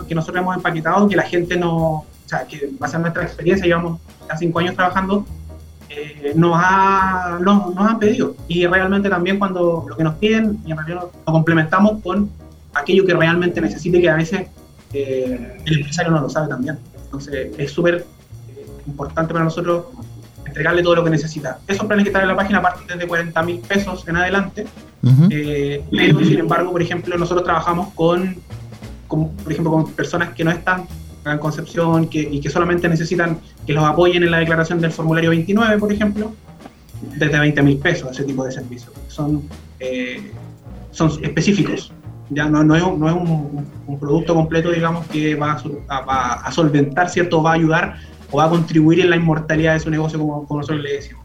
que 0.07 0.15
nosotros 0.15 0.43
hemos 0.43 0.57
empaquetado, 0.57 1.09
que 1.09 1.17
la 1.17 1.23
gente 1.23 1.57
no, 1.57 1.77
o 1.77 2.07
sea, 2.27 2.45
que 2.47 2.71
base 2.79 2.97
en 2.97 3.03
nuestra 3.03 3.23
experiencia, 3.23 3.67
llevamos 3.67 4.01
ya 4.29 4.37
cinco 4.37 4.59
años 4.59 4.75
trabajando, 4.75 5.25
eh, 5.89 6.33
nos, 6.37 6.57
nos, 7.41 7.77
han 7.79 7.99
pedido. 7.99 8.37
Y 8.47 8.67
realmente 8.67 9.09
también 9.09 9.39
cuando 9.39 9.87
lo 9.89 9.97
que 9.97 10.05
nos 10.05 10.15
piden, 10.17 10.59
en 10.67 10.77
realidad 10.77 11.07
lo 11.27 11.33
complementamos 11.33 12.01
con 12.03 12.31
aquello 12.75 13.05
que 13.05 13.15
realmente 13.15 13.61
necesite, 13.61 14.01
que 14.01 14.09
a 14.09 14.17
veces 14.17 14.47
eh, 14.93 15.57
el 15.65 15.79
empresario 15.79 16.11
no 16.11 16.21
lo 16.21 16.29
sabe 16.29 16.49
también. 16.49 16.79
Entonces 17.05 17.53
es 17.57 17.71
súper 17.71 18.07
eh, 18.49 18.67
importante 18.87 19.33
para 19.33 19.45
nosotros 19.45 19.87
entregarle 20.45 20.83
todo 20.83 20.97
lo 20.97 21.05
que 21.05 21.11
necesita. 21.11 21.59
Esos 21.67 21.87
planes 21.87 22.05
que 22.05 22.11
están 22.11 22.23
en 22.23 22.29
la 22.29 22.37
página 22.37 22.61
parten 22.61 22.87
desde 22.87 23.07
40 23.07 23.43
mil 23.43 23.61
pesos 23.61 24.07
en 24.09 24.17
adelante, 24.17 24.67
eh, 25.31 25.85
pero 25.91 26.19
sin 26.21 26.41
embargo, 26.41 26.73
por 26.73 26.83
ejemplo, 26.83 27.17
nosotros 27.17 27.45
trabajamos 27.45 27.95
con, 27.95 28.37
por 29.07 29.53
ejemplo, 29.53 29.71
con 29.71 29.93
personas 29.93 30.35
que 30.35 30.43
no 30.43 30.51
están 30.51 30.87
en 31.25 31.39
Concepción 31.39 32.09
que, 32.09 32.21
y 32.21 32.41
que 32.41 32.51
solamente 32.51 32.89
necesitan 32.89 33.39
que 33.65 33.73
los 33.73 33.85
apoyen 33.85 34.25
en 34.25 34.31
la 34.33 34.39
declaración 34.39 34.81
del 34.81 34.91
formulario 34.91 35.31
29, 35.31 35.79
por 35.79 35.93
ejemplo, 35.93 36.33
desde 37.17 37.39
20 37.39 37.63
mil 37.63 37.79
pesos 37.79 38.11
ese 38.11 38.25
tipo 38.25 38.45
de 38.45 38.51
servicios. 38.51 38.93
Son, 39.07 39.43
son 40.91 41.25
específicos 41.25 41.93
ya 42.31 42.49
no, 42.49 42.63
no 42.65 42.77
es, 42.77 42.83
no 42.83 43.09
es 43.09 43.15
un, 43.15 43.99
producto 43.99 44.35
completo, 44.35 44.71
digamos, 44.71 45.07
que 45.09 45.35
va 45.35 45.61
a, 45.89 46.35
a, 46.47 46.53
solventar, 46.53 47.11
¿cierto? 47.11 47.43
Va 47.43 47.51
a 47.51 47.55
ayudar 47.55 47.97
o 48.31 48.39
va 48.39 48.45
a 48.45 48.49
contribuir 48.49 49.01
en 49.01 49.11
la 49.11 49.17
inmortalidad 49.17 49.75
de 49.75 49.81
su 49.81 49.91
negocio, 49.91 50.19
como, 50.19 50.47
como 50.47 50.61
nosotros 50.61 50.83
le 50.83 50.93
decimos. 50.93 51.25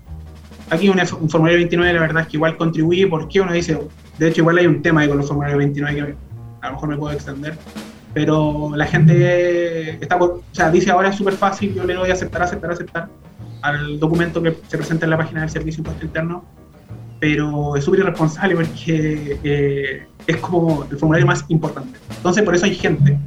Aquí 0.71 0.89
un, 0.89 0.97
formulario 1.29 1.59
29, 1.59 1.93
la 1.93 2.01
verdad 2.01 2.23
es 2.23 2.27
que 2.27 2.37
igual 2.37 2.57
contribuye, 2.57 3.07
porque 3.07 3.39
uno 3.39 3.53
dice, 3.53 3.79
de 4.17 4.27
hecho, 4.27 4.41
igual 4.41 4.57
hay 4.57 4.65
un 4.65 4.81
tema 4.81 5.01
ahí 5.01 5.07
con 5.07 5.17
los 5.17 5.27
formularios 5.27 5.59
29 5.59 5.95
que 5.95 6.15
a 6.61 6.67
lo 6.67 6.73
mejor 6.73 6.89
me 6.89 6.97
puedo 6.97 7.13
extender, 7.13 7.55
pero 8.13 8.71
la 8.75 8.87
gente 8.87 10.03
está 10.03 10.15
o 10.15 10.41
sea, 10.51 10.71
dice 10.71 10.89
ahora 10.89 11.09
es 11.09 11.15
súper 11.15 11.35
fácil, 11.35 11.75
yo 11.75 11.83
le 11.83 11.93
doy 11.93 12.09
a 12.09 12.13
aceptar, 12.13 12.41
aceptar, 12.41 12.71
aceptar 12.71 13.09
al 13.61 13.99
documento 13.99 14.41
que 14.41 14.57
se 14.67 14.77
presenta 14.77 15.05
en 15.05 15.11
la 15.11 15.17
página 15.17 15.41
del 15.41 15.49
Servicio 15.51 15.81
Impuesto 15.81 16.05
Interno 16.05 16.43
pero 17.25 17.75
es 17.75 17.83
súper 17.83 18.01
irresponsable 18.01 18.53
porque 18.53 19.39
eh, 19.43 20.05
es 20.27 20.37
como 20.37 20.83
el 20.83 20.95
formulario 20.95 21.25
más 21.25 21.43
importante. 21.47 21.97
Entonces, 22.17 22.43
por 22.43 22.53
eso 22.53 22.65
hay 22.65 22.75
gente 22.75 23.17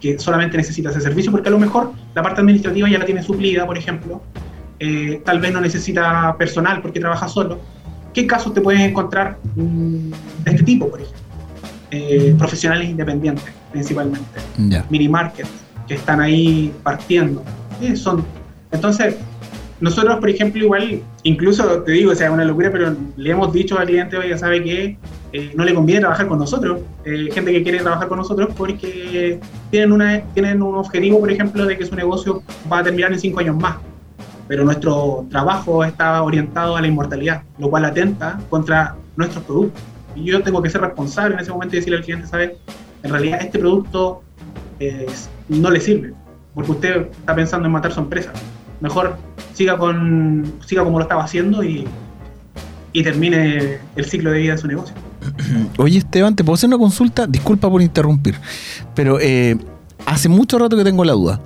que 0.00 0.16
solamente 0.16 0.56
necesita 0.56 0.90
ese 0.90 1.00
servicio, 1.00 1.32
porque 1.32 1.48
a 1.48 1.50
lo 1.50 1.58
mejor 1.58 1.92
la 2.14 2.22
parte 2.22 2.40
administrativa 2.40 2.88
ya 2.88 3.00
la 3.00 3.04
tiene 3.04 3.20
suplida, 3.20 3.66
por 3.66 3.76
ejemplo, 3.76 4.22
eh, 4.78 5.22
tal 5.24 5.40
vez 5.40 5.52
no 5.52 5.60
necesita 5.60 6.36
personal 6.38 6.80
porque 6.80 7.00
trabaja 7.00 7.26
solo. 7.26 7.58
¿Qué 8.14 8.28
casos 8.28 8.54
te 8.54 8.60
puedes 8.60 8.80
encontrar 8.80 9.38
mm, 9.56 10.10
de 10.44 10.50
este 10.52 10.62
tipo, 10.62 10.88
por 10.88 11.00
ejemplo? 11.00 11.20
Eh, 11.90 12.36
profesionales 12.38 12.88
independientes, 12.88 13.52
principalmente. 13.72 14.38
Mini 14.88 15.08
market, 15.08 15.48
que 15.88 15.94
están 15.94 16.20
ahí 16.20 16.72
partiendo. 16.84 17.42
son, 17.96 18.24
entonces, 18.70 19.16
nosotros, 19.80 20.16
por 20.18 20.28
ejemplo, 20.28 20.62
igual, 20.62 21.02
incluso 21.22 21.82
te 21.82 21.92
digo, 21.92 22.10
o 22.10 22.14
sea, 22.14 22.32
una 22.32 22.44
locura, 22.44 22.70
pero 22.72 22.96
le 23.16 23.30
hemos 23.30 23.52
dicho 23.52 23.78
al 23.78 23.86
cliente, 23.86 24.16
ya 24.28 24.36
sabe 24.36 24.62
que 24.64 24.98
eh, 25.32 25.52
no 25.54 25.64
le 25.64 25.72
conviene 25.72 26.00
trabajar 26.00 26.26
con 26.26 26.40
nosotros, 26.40 26.80
eh, 27.04 27.28
gente 27.32 27.52
que 27.52 27.62
quiere 27.62 27.78
trabajar 27.78 28.08
con 28.08 28.18
nosotros 28.18 28.48
porque 28.56 29.38
tienen, 29.70 29.92
una, 29.92 30.20
tienen 30.34 30.62
un 30.62 30.74
objetivo, 30.74 31.20
por 31.20 31.30
ejemplo, 31.30 31.64
de 31.64 31.78
que 31.78 31.86
su 31.86 31.94
negocio 31.94 32.42
va 32.70 32.80
a 32.80 32.82
terminar 32.82 33.12
en 33.12 33.20
cinco 33.20 33.38
años 33.38 33.56
más. 33.56 33.76
Pero 34.48 34.64
nuestro 34.64 35.26
trabajo 35.30 35.84
está 35.84 36.22
orientado 36.22 36.76
a 36.76 36.80
la 36.80 36.88
inmortalidad, 36.88 37.42
lo 37.58 37.70
cual 37.70 37.84
atenta 37.84 38.40
contra 38.48 38.96
nuestros 39.14 39.44
productos. 39.44 39.80
Y 40.16 40.24
yo 40.24 40.42
tengo 40.42 40.60
que 40.60 40.70
ser 40.70 40.80
responsable 40.80 41.34
en 41.34 41.40
ese 41.40 41.52
momento 41.52 41.76
y 41.76 41.78
decirle 41.78 41.98
al 41.98 42.04
cliente, 42.04 42.26
¿sabe? 42.26 42.56
En 43.02 43.10
realidad 43.12 43.40
este 43.42 43.58
producto 43.58 44.22
no 45.48 45.70
le 45.70 45.80
sirve, 45.80 46.14
porque 46.54 46.70
usted 46.70 47.08
está 47.10 47.34
pensando 47.34 47.66
en 47.66 47.72
matar 47.72 47.92
su 47.92 48.00
empresa 48.00 48.32
mejor 48.80 49.16
siga 49.54 49.76
con 49.76 50.52
siga 50.66 50.84
como 50.84 50.98
lo 50.98 51.02
estaba 51.02 51.24
haciendo 51.24 51.64
y, 51.64 51.86
y 52.92 53.02
termine 53.02 53.78
el 53.96 54.04
ciclo 54.04 54.30
de 54.30 54.38
vida 54.38 54.52
de 54.52 54.58
su 54.58 54.66
negocio. 54.66 54.94
Oye 55.78 55.98
Esteban, 55.98 56.36
¿te 56.36 56.44
puedo 56.44 56.54
hacer 56.54 56.68
una 56.68 56.78
consulta? 56.78 57.26
Disculpa 57.26 57.68
por 57.68 57.82
interrumpir, 57.82 58.36
pero 58.94 59.18
eh, 59.20 59.56
hace 60.06 60.28
mucho 60.28 60.58
rato 60.58 60.76
que 60.76 60.84
tengo 60.84 61.04
la 61.04 61.12
duda, 61.12 61.40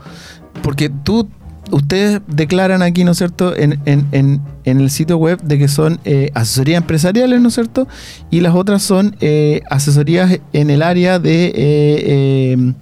porque 0.62 0.88
tú 0.88 1.28
ustedes 1.72 2.20
declaran 2.26 2.82
aquí, 2.82 3.04
¿no 3.04 3.12
es 3.12 3.18
cierto?, 3.18 3.54
en, 3.56 4.42
el 4.64 4.90
sitio 4.90 5.16
web 5.16 5.40
de 5.42 5.58
que 5.58 5.68
son 5.68 6.00
eh, 6.04 6.30
asesorías 6.34 6.80
empresariales, 6.80 7.40
¿no 7.40 7.48
es 7.48 7.54
cierto? 7.54 7.88
Y 8.30 8.40
las 8.40 8.54
otras 8.54 8.82
son 8.82 9.16
eh, 9.20 9.62
asesorías 9.70 10.38
en 10.52 10.70
el 10.70 10.82
área 10.82 11.18
de 11.18 11.52
eh, 11.54 12.74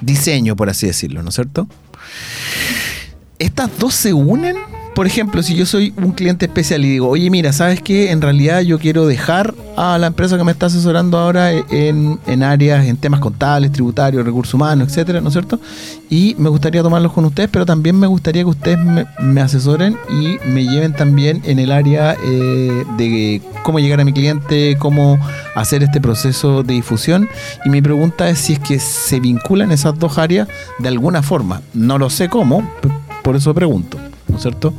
diseño, 0.00 0.56
por 0.56 0.70
así 0.70 0.86
decirlo, 0.86 1.22
¿no 1.22 1.28
es 1.28 1.34
cierto? 1.34 1.68
¿Estas 3.38 3.78
dos 3.78 3.94
se 3.94 4.12
unen? 4.12 4.56
por 4.94 5.06
ejemplo, 5.06 5.42
si 5.42 5.54
yo 5.56 5.66
soy 5.66 5.92
un 5.96 6.12
cliente 6.12 6.46
especial 6.46 6.84
y 6.84 6.90
digo, 6.90 7.08
oye, 7.08 7.28
mira, 7.28 7.52
¿sabes 7.52 7.82
qué? 7.82 8.12
En 8.12 8.22
realidad 8.22 8.60
yo 8.60 8.78
quiero 8.78 9.06
dejar 9.06 9.54
a 9.76 9.98
la 9.98 10.06
empresa 10.06 10.38
que 10.38 10.44
me 10.44 10.52
está 10.52 10.66
asesorando 10.66 11.18
ahora 11.18 11.50
en, 11.50 12.42
áreas, 12.42 12.86
en 12.86 12.96
temas 12.96 13.18
contables, 13.18 13.72
tributarios, 13.72 14.24
recursos 14.24 14.54
humanos, 14.54 14.88
etcétera, 14.88 15.20
¿no 15.20 15.28
es 15.28 15.34
cierto? 15.34 15.58
Y 16.08 16.36
me 16.38 16.48
gustaría 16.48 16.82
tomarlos 16.82 17.12
con 17.12 17.24
ustedes, 17.24 17.50
pero 17.50 17.66
también 17.66 17.98
me 17.98 18.06
gustaría 18.06 18.42
que 18.42 18.50
ustedes 18.50 18.78
me, 19.20 19.40
asesoren 19.40 19.96
y 20.08 20.38
me 20.46 20.64
lleven 20.64 20.92
también 20.92 21.42
en 21.44 21.58
el 21.58 21.72
área 21.72 22.16
eh, 22.24 22.84
de 22.96 23.42
cómo 23.64 23.80
llegar 23.80 24.00
a 24.00 24.04
mi 24.04 24.12
cliente, 24.12 24.76
cómo 24.78 25.18
hacer 25.56 25.82
este 25.82 26.00
proceso 26.00 26.62
de 26.62 26.74
difusión. 26.74 27.28
Y 27.64 27.70
mi 27.70 27.82
pregunta 27.82 28.30
es 28.30 28.38
si 28.38 28.54
es 28.54 28.58
que 28.60 28.78
se 28.78 29.18
vinculan 29.18 29.72
esas 29.72 29.98
dos 29.98 30.18
áreas 30.18 30.46
de 30.78 30.88
alguna 30.88 31.22
forma. 31.22 31.62
No 31.72 31.98
lo 31.98 32.10
sé 32.10 32.28
cómo, 32.28 32.62
por 33.24 33.34
eso 33.34 33.54
pregunto. 33.54 33.98
¿no 34.28 34.36
es 34.36 34.42
cierto? 34.42 34.72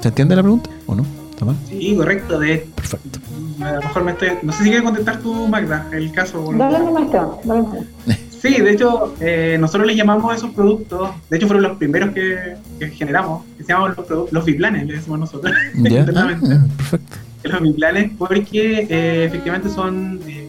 ¿Se 0.00 0.08
entiende 0.08 0.34
la 0.34 0.42
pregunta 0.42 0.70
o 0.86 0.94
no? 0.94 1.04
¿Está 1.30 1.44
mal? 1.44 1.56
Sí, 1.68 1.94
correcto. 1.94 2.40
De, 2.40 2.66
Perfecto. 2.74 3.20
A 3.60 3.72
lo 3.72 3.80
mejor 3.80 4.04
me 4.04 4.12
estoy. 4.12 4.28
No 4.42 4.52
sé 4.52 4.58
si 4.58 4.64
quieres 4.64 4.82
contestar 4.82 5.18
tú, 5.18 5.46
Magda, 5.46 5.86
el 5.92 6.10
caso. 6.12 6.50
Dale 6.56 6.78
nomás, 6.78 7.12
dale 7.44 7.64
Sí, 8.40 8.60
de 8.60 8.70
hecho, 8.70 9.14
eh, 9.20 9.56
nosotros 9.58 9.86
le 9.86 9.96
llamamos 9.96 10.32
a 10.32 10.36
esos 10.36 10.52
productos, 10.52 11.10
de 11.28 11.36
hecho 11.36 11.48
fueron 11.48 11.64
los 11.64 11.76
primeros 11.76 12.10
que, 12.10 12.56
generamos, 12.92 13.44
que 13.56 13.64
se 13.64 13.72
llaman 13.72 13.96
los, 13.96 14.32
los 14.32 14.44
biplanes, 14.44 14.86
le 14.86 14.94
decimos 14.94 15.18
nosotros. 15.18 15.52
¿Ya? 15.74 16.06
Ah, 16.14 16.36
perfecto. 16.76 17.16
Los 17.42 17.62
biplanes, 17.62 18.12
porque 18.16 18.86
eh, 18.88 19.24
efectivamente 19.24 19.68
son 19.68 20.20
eh, 20.28 20.48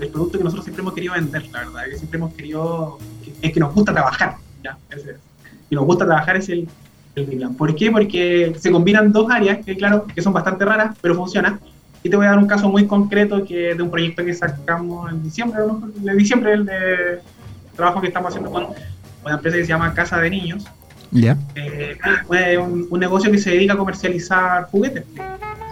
el 0.00 0.08
producto 0.08 0.38
que 0.38 0.44
nosotros 0.44 0.64
siempre 0.64 0.82
hemos 0.82 0.94
querido 0.94 1.14
vender, 1.14 1.46
la 1.52 1.60
verdad, 1.60 1.84
que 1.88 1.96
siempre 1.96 2.18
hemos 2.18 2.34
querido, 2.34 2.98
es 3.40 3.52
que 3.52 3.60
nos 3.60 3.72
gusta 3.72 3.92
trabajar, 3.92 4.36
¿ya? 4.64 4.76
Y 5.70 5.74
nos 5.74 5.84
gusta 5.84 6.04
trabajar 6.04 6.36
es 6.36 6.48
el, 6.48 6.68
¿Por 7.56 7.76
qué? 7.76 7.90
Porque 7.90 8.54
se 8.58 8.72
combinan 8.72 9.12
dos 9.12 9.30
áreas 9.30 9.64
que, 9.64 9.76
claro, 9.76 10.06
que 10.06 10.20
son 10.20 10.32
bastante 10.32 10.64
raras, 10.64 10.96
pero 11.00 11.14
funcionan. 11.14 11.60
Y 12.02 12.10
te 12.10 12.16
voy 12.16 12.26
a 12.26 12.30
dar 12.30 12.38
un 12.38 12.46
caso 12.46 12.68
muy 12.68 12.86
concreto 12.86 13.44
que 13.44 13.74
de 13.74 13.82
un 13.82 13.90
proyecto 13.90 14.24
que 14.24 14.34
sacamos 14.34 15.10
en 15.10 15.22
diciembre, 15.22 15.60
¿no? 15.66 15.80
de 15.94 16.14
diciembre, 16.14 16.52
el 16.52 16.66
de 16.66 17.20
trabajo 17.76 18.00
que 18.00 18.08
estamos 18.08 18.30
haciendo 18.30 18.50
con 18.50 18.66
una 19.24 19.34
empresa 19.34 19.56
que 19.56 19.62
se 19.62 19.68
llama 19.68 19.94
Casa 19.94 20.20
de 20.20 20.30
Niños. 20.30 20.66
Ya. 21.12 21.38
Eh, 21.54 22.58
un, 22.58 22.98
negocio 22.98 23.30
que 23.30 23.38
se 23.38 23.50
dedica 23.50 23.74
a 23.74 23.76
comercializar 23.76 24.64
juguetes, 24.64 25.04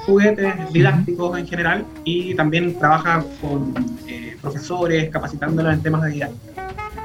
juguetes 0.07 0.55
didácticos 0.73 1.39
en 1.39 1.47
general, 1.47 1.85
y 2.05 2.35
también 2.35 2.79
trabaja 2.79 3.25
con 3.41 3.75
eh, 4.07 4.37
profesores, 4.41 5.11
capacitándolos 5.11 5.75
en 5.75 5.83
temas 5.83 6.03
de 6.03 6.11
didáctica. 6.11 6.52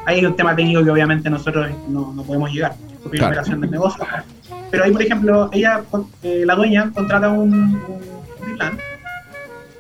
Hay 0.07 0.25
un 0.25 0.37
tema 0.37 0.55
técnico 0.55 0.85
que 0.85 0.89
obviamente 0.89 1.29
nosotros 1.29 1.69
no, 1.89 2.13
no 2.13 2.23
podemos 2.23 2.49
llegar 2.49 2.75
primera 3.09 3.27
operación 3.27 3.59
del 3.59 3.71
negocio. 3.71 4.05
Pero 4.71 4.85
ahí, 4.85 4.91
por 4.91 5.01
ejemplo, 5.01 5.49
ella, 5.51 5.83
eh, 6.23 6.43
la 6.45 6.55
dueña, 6.55 6.91
contrata 6.93 7.27
un, 7.27 7.53
un 7.53 8.55
plan 8.55 8.77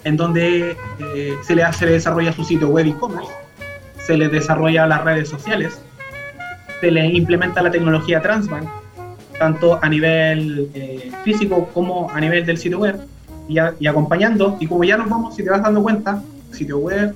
en 0.03 0.17
donde 0.17 0.75
eh, 0.99 1.33
se, 1.43 1.55
le, 1.55 1.63
hace 1.63 1.85
desarrolla 1.85 2.33
su 2.33 2.43
sitio 2.43 2.67
web 2.67 2.87
e-commerce, 2.87 3.31
se 4.05 4.17
le 4.17 4.27
desarrolla 4.27 4.85
las 4.85 5.01
redes 5.05 5.29
sociales, 5.29 5.81
se 6.81 6.91
le 6.91 7.05
implementa 7.05 7.61
la 7.61 7.71
tecnología 7.71 8.21
Transbank, 8.21 8.67
tanto 9.39 9.79
a 9.81 9.87
nivel 9.87 10.69
eh, 10.73 11.09
físico 11.23 11.69
como 11.73 12.11
a 12.11 12.19
nivel 12.19 12.45
del 12.45 12.57
sitio 12.57 12.79
web, 12.79 12.99
y, 13.47 13.59
y, 13.79 13.87
acompañando, 13.87 14.57
y 14.59 14.67
como 14.67 14.83
ya 14.83 14.97
nos 14.97 15.09
vamos, 15.09 15.35
si 15.37 15.43
te 15.43 15.49
vas 15.49 15.61
dando 15.61 15.81
cuenta, 15.81 16.21
sitio 16.51 16.79
web, 16.79 17.15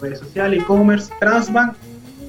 redes 0.00 0.18
sociales, 0.18 0.62
e-commerce, 0.62 1.12
Transbank, 1.20 1.74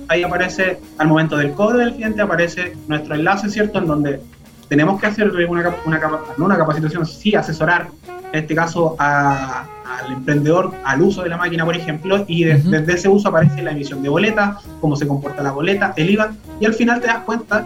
ahí 0.07 0.23
aparece, 0.23 0.79
al 0.97 1.07
momento 1.07 1.37
del 1.37 1.53
cobro 1.53 1.79
del 1.79 1.95
cliente, 1.95 2.21
aparece 2.21 2.75
nuestro 2.87 3.15
enlace, 3.15 3.49
¿cierto? 3.49 3.79
En 3.79 3.87
donde 3.87 4.21
tenemos 4.67 4.99
que 4.99 5.07
hacer 5.07 5.29
una, 5.29 5.75
una, 5.85 5.99
no 6.37 6.45
una 6.45 6.57
capacitación, 6.57 7.05
sí 7.05 7.35
asesorar, 7.35 7.87
en 8.31 8.39
este 8.39 8.55
caso 8.55 8.95
al 8.99 10.11
emprendedor 10.11 10.73
al 10.83 11.01
uso 11.01 11.23
de 11.23 11.29
la 11.29 11.37
máquina, 11.37 11.63
por 11.63 11.75
ejemplo, 11.75 12.25
y 12.27 12.43
desde 12.43 12.93
ese 12.93 13.07
uso 13.07 13.29
aparece 13.29 13.61
la 13.61 13.71
emisión 13.71 14.01
de 14.01 14.09
boleta, 14.09 14.59
cómo 14.81 14.95
se 14.95 15.07
comporta 15.07 15.41
la 15.41 15.51
boleta, 15.51 15.93
el 15.95 16.09
IVA, 16.09 16.33
y 16.59 16.65
al 16.65 16.73
final 16.73 16.99
te 16.99 17.07
das 17.07 17.19
cuenta 17.19 17.65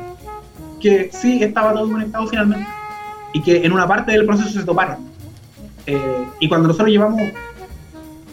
que 0.79 1.09
sí 1.11 1.43
estaba 1.43 1.73
todo 1.73 1.89
conectado 1.89 2.27
finalmente 2.27 2.67
y 3.33 3.41
que 3.41 3.65
en 3.65 3.71
una 3.71 3.87
parte 3.87 4.11
del 4.11 4.25
proceso 4.25 4.49
se 4.49 4.63
toparon. 4.63 4.97
Eh, 5.85 6.27
y 6.39 6.47
cuando 6.47 6.67
nosotros 6.67 6.89
llevamos, 6.89 7.21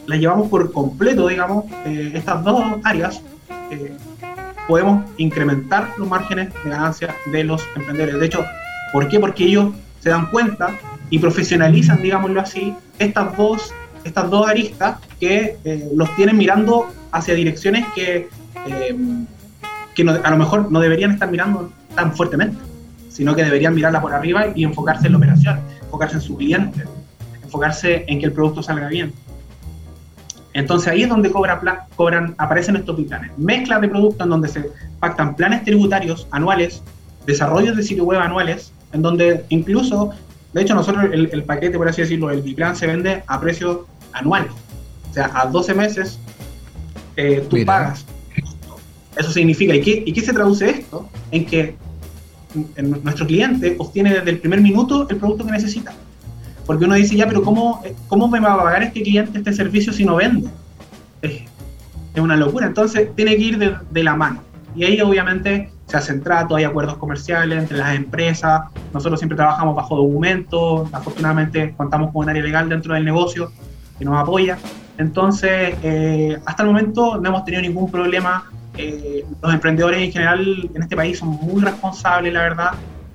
la 0.07 0.17
llevamos 0.17 0.49
por 0.49 0.73
completo, 0.73 1.29
digamos, 1.29 1.65
eh, 1.85 2.13
estas 2.15 2.45
dos 2.45 2.63
áreas, 2.85 3.23
eh, 3.71 3.97
podemos 4.67 5.05
incrementar 5.17 5.91
los 5.99 6.09
márgenes 6.09 6.53
de 6.65 6.71
ganancia 6.71 7.15
de 7.27 7.45
los 7.45 7.63
emprendedores. 7.77 8.21
De 8.21 8.27
hecho, 8.27 8.45
¿por 8.93 9.09
qué? 9.09 9.21
Porque 9.21 9.45
ellos 9.45 9.75
se 10.01 10.11
dan 10.11 10.27
cuenta 10.31 10.79
y 11.11 11.19
profesionalizan, 11.19 12.03
digámoslo 12.03 12.41
así, 12.41 12.75
estas 12.99 13.37
dos, 13.37 13.73
estas 14.05 14.31
dos 14.31 14.49
aristas 14.49 14.99
que 15.21 15.57
eh, 15.65 15.89
los 15.95 16.15
tienen 16.17 16.37
mirando 16.37 16.89
hacia 17.13 17.35
direcciones 17.35 17.87
que, 17.95 18.29
eh, 18.67 18.97
que 19.95 20.03
a 20.03 20.31
lo 20.31 20.37
mejor 20.37 20.71
no 20.71 20.81
deberían 20.81 21.13
estar 21.13 21.31
mirando 21.31 21.73
tan 21.95 22.15
fuertemente, 22.15 22.59
sino 23.09 23.35
que 23.35 23.45
deberían 23.45 23.75
mirarla 23.75 24.01
por 24.01 24.13
arriba 24.13 24.47
y 24.55 24.65
enfocarse 24.65 25.07
en 25.07 25.13
la 25.13 25.19
operación, 25.19 25.61
enfocarse 25.83 26.17
en 26.17 26.23
su 26.23 26.37
cliente, 26.37 26.85
enfocarse 27.43 28.05
en 28.07 28.19
que 28.21 28.27
el 28.27 28.33
producto 28.33 28.63
salga 28.63 28.89
bien. 28.89 29.13
Entonces 30.57 30.89
ahí 30.89 31.03
es 31.03 31.11
donde 31.11 31.31
cobra 31.31 31.61
cobran, 31.97 32.35
aparecen 32.39 32.77
estos 32.77 32.99
planes. 32.99 33.31
Mezclas 33.37 33.79
de 33.83 33.89
productos 33.89 34.25
en 34.25 34.31
donde 34.31 34.49
se 34.49 34.71
pactan 35.01 35.37
planes 35.37 35.63
tributarios 35.65 36.27
anuales, 36.31 36.83
desarrollos 37.27 37.77
de 37.77 37.83
sitio 37.83 38.05
web 38.05 38.21
anuales, 38.21 38.73
en 38.95 39.03
donde 39.03 39.45
incluso, 39.51 40.13
de 40.55 40.63
hecho 40.63 40.75
nosotros 40.75 41.05
el, 41.13 41.45
paquete, 41.45 41.77
por 41.77 41.87
así 41.87 42.01
decirlo, 42.01 42.31
el 42.31 42.41
biplan 42.41 42.75
se 42.75 42.87
vende 42.87 43.23
a 43.27 43.39
precio 43.39 43.87
anual. 44.13 44.49
O 45.11 45.13
sea, 45.13 45.31
a 45.35 45.45
12 45.45 45.75
meses 45.75 46.19
eh, 47.17 47.47
tú 47.51 47.59
pagas. 47.67 48.07
Eso 49.15 49.31
significa, 49.31 49.75
¿y 49.75 49.83
qué, 49.83 50.05
¿y 50.07 50.13
qué 50.15 50.23
se 50.23 50.33
traduce 50.33 50.71
esto? 50.71 51.07
En 51.33 51.45
que 51.45 51.77
nuestro 53.03 53.27
cliente 53.27 53.77
obtiene 53.79 54.15
desde 54.15 54.31
el 54.31 54.39
primer 54.39 54.63
minuto 54.63 55.07
el 55.11 55.19
producto 55.19 55.45
que 55.45 55.53
necesita. 55.53 55.93
Porque 56.67 56.85
uno 56.85 56.95
dice, 56.97 57.17
ya, 57.17 57.27
pero 57.27 57.43
¿cómo, 57.43 57.83
cómo 58.09 58.29
me 58.29 58.41
va 58.41 58.55
a 58.55 58.63
pagar 58.63 58.83
este 58.83 59.03
cliente 59.03 59.39
este 59.39 59.53
servicio 59.53 59.93
si 59.93 60.05
no 60.05 60.17
vende? 60.17 60.49
Es, 61.23 61.43
una 62.17 62.37
locura. 62.37 62.67
Entonces, 62.67 63.15
tiene 63.15 63.37
que 63.37 63.43
ir 63.43 63.59
de, 63.59 64.03
la 64.03 64.17
mano. 64.17 64.41
Y 64.75 64.85
ahí, 64.85 65.01
obviamente, 65.03 65.71
se 65.87 65.97
hacen 65.99 66.23
tratos, 66.23 66.57
hay 66.57 66.65
acuerdos 66.65 66.97
comerciales 66.97 67.59
entre 67.59 67.77
las 67.77 67.95
empresas. 67.95 68.63
Nosotros 68.95 69.21
siempre 69.21 69.37
trabajamos 69.37 69.77
bajo 69.77 69.97
documentos. 69.97 70.89
Afortunadamente, 70.93 71.75
contamos 71.77 72.11
con 72.13 72.25
un 72.25 72.31
área 72.31 72.43
legal 72.43 72.69
dentro 72.69 72.95
del 72.95 73.05
negocio 73.05 73.53
que 73.99 74.05
nos 74.05 74.17
apoya. 74.17 74.59
Entonces, 74.97 75.77
eh, 75.83 76.39
hasta 76.47 76.63
el 76.63 76.71
momento 76.71 77.19
no 77.21 77.29
hemos 77.29 77.45
tenido 77.45 77.63
ningún 77.63 77.91
problema. 77.91 78.51
Eh, 78.79 79.25
los 79.43 79.53
emprendedores 79.53 80.01
en 80.03 80.13
general 80.13 80.71
en 80.75 80.83
este 80.83 80.97
país 80.97 81.19
son 81.19 81.29
muy 81.29 81.63
responsables, 81.63 82.33
la 82.33 82.41
verdad. 82.41 82.71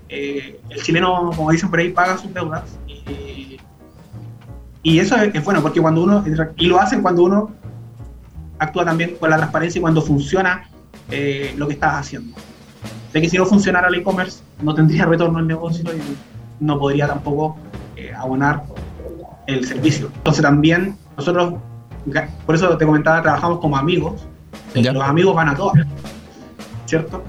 Eh, 0.09 0.59
el 0.69 0.83
chileno, 0.83 1.31
como 1.35 1.51
dicen 1.51 1.69
por 1.69 1.79
ahí, 1.79 1.89
paga 1.89 2.17
sus 2.17 2.31
deudas 2.33 2.77
y 2.87 3.01
eso 4.83 5.15
es, 5.15 5.43
bueno, 5.43 5.61
porque 5.61 5.81
cuando 5.81 6.03
uno, 6.03 6.23
y 6.57 6.65
lo 6.67 6.79
hacen 6.79 7.01
cuando 7.01 7.23
uno 7.23 7.51
actúa 8.57 8.85
también 8.85 9.15
con 9.19 9.29
la 9.29 9.37
transparencia 9.37 9.79
y 9.79 9.81
cuando 9.81 10.01
funciona 10.01 10.69
eh, 11.09 11.53
lo 11.57 11.67
que 11.67 11.73
estás 11.73 11.95
haciendo. 11.95 12.35
De 13.11 13.21
que 13.21 13.29
si 13.29 13.37
no 13.37 13.45
funcionara 13.45 13.87
el 13.89 13.95
e-commerce, 13.95 14.41
no 14.61 14.73
tendría 14.73 15.05
retorno 15.07 15.39
el 15.39 15.47
negocio 15.47 15.83
y 15.93 16.63
no 16.63 16.79
podría 16.79 17.07
tampoco 17.07 17.57
eh, 17.95 18.13
abonar 18.15 18.63
el 19.47 19.65
servicio. 19.67 20.11
Entonces 20.15 20.41
también 20.41 20.95
nosotros, 21.17 21.55
por 22.45 22.55
eso 22.55 22.77
te 22.77 22.85
comentaba, 22.85 23.21
trabajamos 23.21 23.59
como 23.59 23.77
amigos. 23.77 24.21
Los 24.73 25.03
amigos 25.03 25.35
van 25.35 25.49
a 25.49 25.55
todas, 25.55 25.85
¿cierto? 26.85 27.23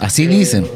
Así 0.00 0.26
dicen. 0.26 0.66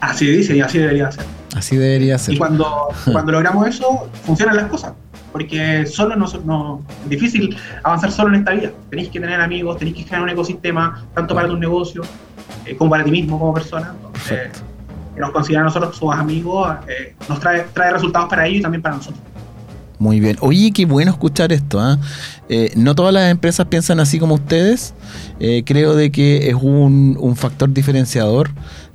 Así 0.00 0.26
dicen 0.26 0.56
y 0.56 0.60
así 0.60 0.78
debería 0.78 1.10
ser. 1.10 1.24
Así 1.56 1.76
debería 1.76 2.18
ser. 2.18 2.34
Y 2.34 2.38
cuando, 2.38 2.88
cuando 3.12 3.32
logramos 3.32 3.66
eso, 3.66 4.08
funcionan 4.24 4.56
las 4.56 4.66
cosas. 4.66 4.92
Porque 5.32 5.86
solo 5.86 6.14
no, 6.14 6.26
no, 6.44 6.82
es 7.04 7.08
difícil 7.08 7.56
avanzar 7.82 8.12
solo 8.12 8.28
en 8.30 8.40
esta 8.40 8.52
vida. 8.52 8.70
Tenéis 8.90 9.08
que 9.08 9.18
tener 9.18 9.40
amigos, 9.40 9.78
tenéis 9.78 9.96
que 9.96 10.04
crear 10.04 10.22
un 10.22 10.28
ecosistema, 10.28 11.04
tanto 11.14 11.34
para 11.34 11.48
tu 11.48 11.56
negocio 11.56 12.02
eh, 12.66 12.76
como 12.76 12.90
para 12.90 13.04
ti 13.04 13.10
mismo 13.10 13.38
como 13.38 13.54
persona. 13.54 13.94
Entonces, 13.96 14.62
nos 15.16 15.30
consideran 15.30 15.64
nosotros 15.64 15.96
sus 15.96 16.12
amigos, 16.14 16.74
eh, 16.88 17.14
nos 17.28 17.40
trae, 17.40 17.66
trae 17.72 17.92
resultados 17.92 18.28
para 18.28 18.46
ellos 18.46 18.60
y 18.60 18.62
también 18.62 18.82
para 18.82 18.96
nosotros. 18.96 19.22
Muy 20.02 20.18
bien. 20.18 20.36
Oye, 20.40 20.72
qué 20.72 20.84
bueno 20.84 21.12
escuchar 21.12 21.52
esto. 21.52 21.78
¿ah? 21.78 21.96
Eh, 22.48 22.72
no 22.74 22.96
todas 22.96 23.14
las 23.14 23.30
empresas 23.30 23.66
piensan 23.66 24.00
así 24.00 24.18
como 24.18 24.34
ustedes. 24.34 24.94
Eh, 25.38 25.62
creo 25.64 25.94
de 25.94 26.10
que 26.10 26.48
es 26.48 26.56
un, 26.60 27.16
un 27.20 27.36
factor 27.36 27.72
diferenciador 27.72 28.50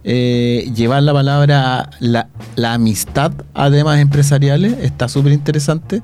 eh, 0.09 0.71
llevar 0.73 1.03
la 1.03 1.11
palabra 1.11 1.89
la, 1.99 2.29
la 2.55 2.73
amistad 2.73 3.33
a 3.53 3.69
temas 3.69 3.99
empresariales. 3.99 4.77
Está 4.81 5.09
súper 5.09 5.33
interesante. 5.33 6.01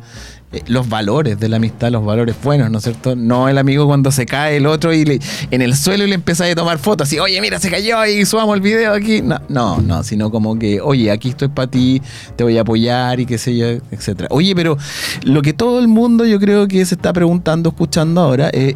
Eh, 0.54 0.62
los 0.68 0.88
valores 0.88 1.40
de 1.40 1.50
la 1.50 1.58
amistad, 1.58 1.92
los 1.92 2.06
valores 2.06 2.36
buenos, 2.44 2.70
¿no 2.70 2.78
es 2.78 2.84
cierto? 2.84 3.16
No 3.16 3.50
el 3.50 3.58
amigo 3.58 3.88
cuando 3.88 4.12
se 4.12 4.26
cae 4.26 4.58
el 4.58 4.68
otro 4.68 4.94
y 4.94 5.04
le, 5.04 5.20
en 5.50 5.62
el 5.64 5.76
suelo 5.76 6.04
y 6.04 6.08
le 6.08 6.16
empieza 6.16 6.46
a 6.46 6.56
tomar 6.56 6.78
fotos 6.78 7.12
y, 7.12 7.20
oye, 7.20 7.42
mira, 7.42 7.60
se 7.60 7.72
cayó 7.72 8.06
y 8.06 8.24
subamos 8.26 8.56
el 8.56 8.62
video 8.62 8.94
aquí. 8.94 9.22
No, 9.22 9.42
no, 9.50 9.82
no, 9.82 10.04
sino 10.04 10.30
como 10.30 10.58
que, 10.60 10.80
oye, 10.80 11.10
aquí 11.10 11.30
estoy 11.30 11.48
para 11.48 11.70
ti, 11.70 12.02
te 12.36 12.44
voy 12.44 12.58
a 12.58 12.62
apoyar 12.62 13.20
y 13.20 13.26
qué 13.26 13.38
sé 13.38 13.58
yo, 13.58 13.66
etcétera. 13.92 14.28
Oye, 14.32 14.56
pero 14.56 14.78
lo 15.24 15.42
que 15.42 15.54
todo 15.54 15.80
el 15.80 15.88
mundo 15.88 16.26
yo 16.26 16.40
creo 16.40 16.68
que 16.68 16.86
se 16.86 16.96
está 16.96 17.12
preguntando, 17.14 17.70
escuchando 17.70 18.22
ahora, 18.22 18.50
es, 18.50 18.76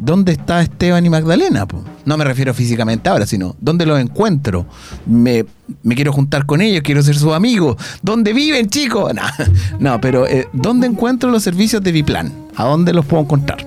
¿dónde 0.00 0.32
está 0.32 0.62
Esteban 0.62 1.06
y 1.06 1.10
Magdalena? 1.10 1.66
No 2.04 2.16
me 2.16 2.24
refiero 2.24 2.52
físicamente 2.54 3.08
ahora, 3.08 3.24
sino, 3.24 3.54
¿dónde 3.60 3.86
los 3.86 4.00
encuentro? 4.00 4.66
Me 5.06 5.44
me 5.82 5.94
quiero 5.94 6.12
juntar 6.12 6.46
con 6.46 6.60
ellos, 6.60 6.82
quiero 6.82 7.02
ser 7.02 7.16
su 7.16 7.32
amigo. 7.32 7.76
¿Dónde 8.02 8.32
viven, 8.32 8.68
chicos? 8.68 9.12
No, 9.78 10.00
pero 10.00 10.26
eh, 10.26 10.48
¿dónde 10.52 10.86
encuentro 10.86 11.30
los 11.30 11.42
servicios 11.42 11.82
de 11.82 11.92
Biplan? 11.92 12.32
¿A 12.56 12.64
dónde 12.64 12.92
los 12.92 13.04
puedo 13.04 13.22
encontrar? 13.22 13.66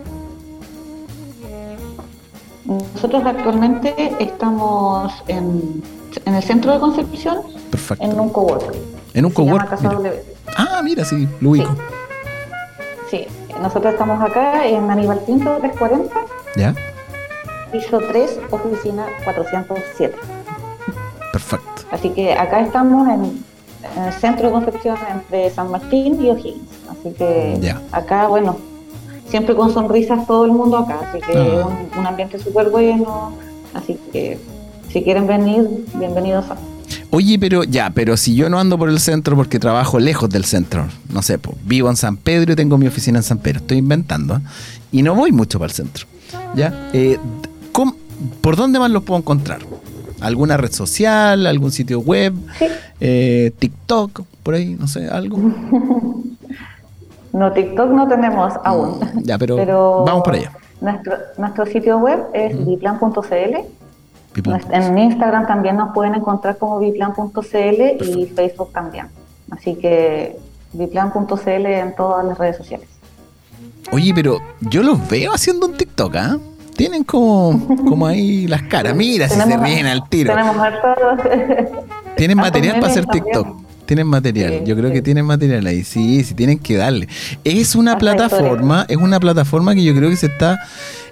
Nosotros 2.65 3.23
actualmente 3.25 3.93
estamos 4.19 5.11
en, 5.27 5.83
el 6.25 6.43
centro 6.43 6.73
de 6.73 6.79
Concepción, 6.79 7.37
en 7.99 8.19
un 8.19 8.29
cowork. 8.29 8.75
En 9.13 9.25
un 9.25 9.31
cowork. 9.31 9.77
Ah, 10.57 10.81
mira, 10.83 11.03
sí, 11.03 11.27
lo 11.39 11.51
ubico. 11.51 11.75
Sí. 13.09 13.25
nosotros 13.61 13.93
estamos 13.93 14.21
acá 14.21 14.65
en 14.65 14.89
Aníbal 14.89 15.19
Pinto 15.25 15.57
340. 15.59 16.15
¿Ya? 16.55 16.75
Piso 17.71 17.99
3, 17.99 18.39
oficina 18.51 19.05
407. 19.23 20.40
Perfecto. 21.31 21.83
Así 21.91 22.09
que 22.09 22.33
acá 22.33 22.61
estamos 22.61 23.07
en, 23.07 23.43
el 24.05 24.13
centro 24.13 24.47
de 24.47 24.53
Concepción 24.53 24.97
entre 25.11 25.49
San 25.49 25.71
Martín 25.71 26.23
y 26.23 26.29
O'Higgins. 26.29 26.69
Así 26.89 27.13
que 27.17 27.73
acá, 27.91 28.27
bueno, 28.27 28.57
siempre 29.27 29.55
con 29.55 29.73
sonrisas 29.73 30.27
todo 30.27 30.45
el 30.45 30.51
mundo 30.51 30.77
acá. 30.77 30.99
Así 31.09 31.19
que 31.19 31.37
ah. 31.37 31.67
un, 31.97 32.05
ambiente 32.05 32.37
súper 32.37 32.69
bueno. 32.69 33.33
Así 33.73 33.97
que 34.11 34.37
si 34.89 35.01
quieren 35.01 35.25
venir, 35.25 35.67
bienvenidos 35.95 36.49
a. 36.51 36.57
Oye, 37.09 37.37
pero 37.39 37.63
ya, 37.63 37.89
pero 37.89 38.15
si 38.17 38.35
yo 38.35 38.49
no 38.49 38.59
ando 38.59 38.77
por 38.77 38.89
el 38.89 38.99
centro 38.99 39.35
porque 39.35 39.59
trabajo 39.59 39.99
lejos 39.99 40.29
del 40.29 40.45
centro, 40.45 40.87
no 41.09 41.21
sé, 41.21 41.37
pues, 41.37 41.57
vivo 41.65 41.89
en 41.89 41.95
San 41.95 42.17
Pedro 42.17 42.53
y 42.53 42.55
tengo 42.55 42.77
mi 42.77 42.87
oficina 42.87 43.19
en 43.19 43.23
San 43.23 43.37
Pedro, 43.37 43.59
estoy 43.59 43.77
inventando, 43.77 44.35
¿eh? 44.35 44.39
y 44.93 45.01
no 45.01 45.15
voy 45.15 45.31
mucho 45.31 45.59
para 45.59 45.69
el 45.69 45.75
centro, 45.75 46.05
¿ya? 46.55 46.89
Eh, 46.93 47.17
¿Por 48.41 48.55
dónde 48.55 48.79
más 48.79 48.91
los 48.91 49.03
puedo 49.03 49.19
encontrar? 49.19 49.59
¿Alguna 50.21 50.57
red 50.57 50.71
social, 50.71 51.45
algún 51.47 51.71
sitio 51.71 51.99
web, 51.99 52.33
eh, 52.99 53.51
TikTok, 53.59 54.21
por 54.43 54.53
ahí, 54.53 54.75
no 54.79 54.87
sé, 54.87 55.07
algo? 55.07 55.37
No, 57.33 57.51
TikTok 57.53 57.91
no 57.91 58.07
tenemos 58.07 58.53
aún. 58.63 58.99
Mm, 58.99 59.23
ya, 59.23 59.37
pero, 59.37 60.03
vamos 60.03 60.23
para 60.23 60.37
allá. 60.37 60.51
Nuestro, 60.81 61.13
nuestro 61.37 61.65
sitio 61.65 61.97
web 61.97 62.25
es 62.33 62.65
biplan.cl. 62.65 63.55
En 64.71 64.97
Instagram 64.97 65.47
también 65.47 65.77
nos 65.77 65.93
pueden 65.93 66.15
encontrar 66.15 66.57
como 66.57 66.79
biplan.cl 66.79 68.03
y 68.03 68.25
Facebook 68.27 68.71
también. 68.73 69.07
Así 69.49 69.75
que 69.75 70.37
biplan.cl 70.73 71.65
en 71.65 71.95
todas 71.95 72.25
las 72.25 72.37
redes 72.37 72.57
sociales. 72.57 72.87
Oye, 73.91 74.13
pero 74.13 74.39
yo 74.61 74.83
los 74.83 75.07
veo 75.09 75.33
haciendo 75.33 75.67
un 75.67 75.73
TikTok, 75.73 76.15
¿ah? 76.15 76.37
Tienen 76.75 77.03
como, 77.03 77.67
como 77.87 78.07
ahí 78.07 78.47
las 78.47 78.63
caras. 78.63 78.95
Mira 78.95 79.27
si 79.29 79.39
se 79.39 79.57
ríen 79.57 79.85
al 79.85 80.07
tiro. 80.09 80.33
Tienen 82.15 82.37
material 82.37 82.79
para 82.79 82.91
hacer 82.91 83.05
TikTok. 83.05 83.61
Tienen 83.91 84.07
material, 84.07 84.63
yo 84.63 84.77
creo 84.77 84.89
que 84.93 85.01
tienen 85.01 85.25
material 85.25 85.67
ahí, 85.67 85.83
sí, 85.83 86.23
sí, 86.23 86.33
tienen 86.33 86.59
que 86.59 86.77
darle. 86.77 87.09
Es 87.43 87.75
una 87.75 87.97
plataforma, 87.97 88.85
es 88.87 88.95
una 88.95 89.19
plataforma 89.19 89.75
que 89.75 89.83
yo 89.83 89.93
creo 89.93 90.09
que 90.09 90.15
se 90.15 90.27
está 90.27 90.61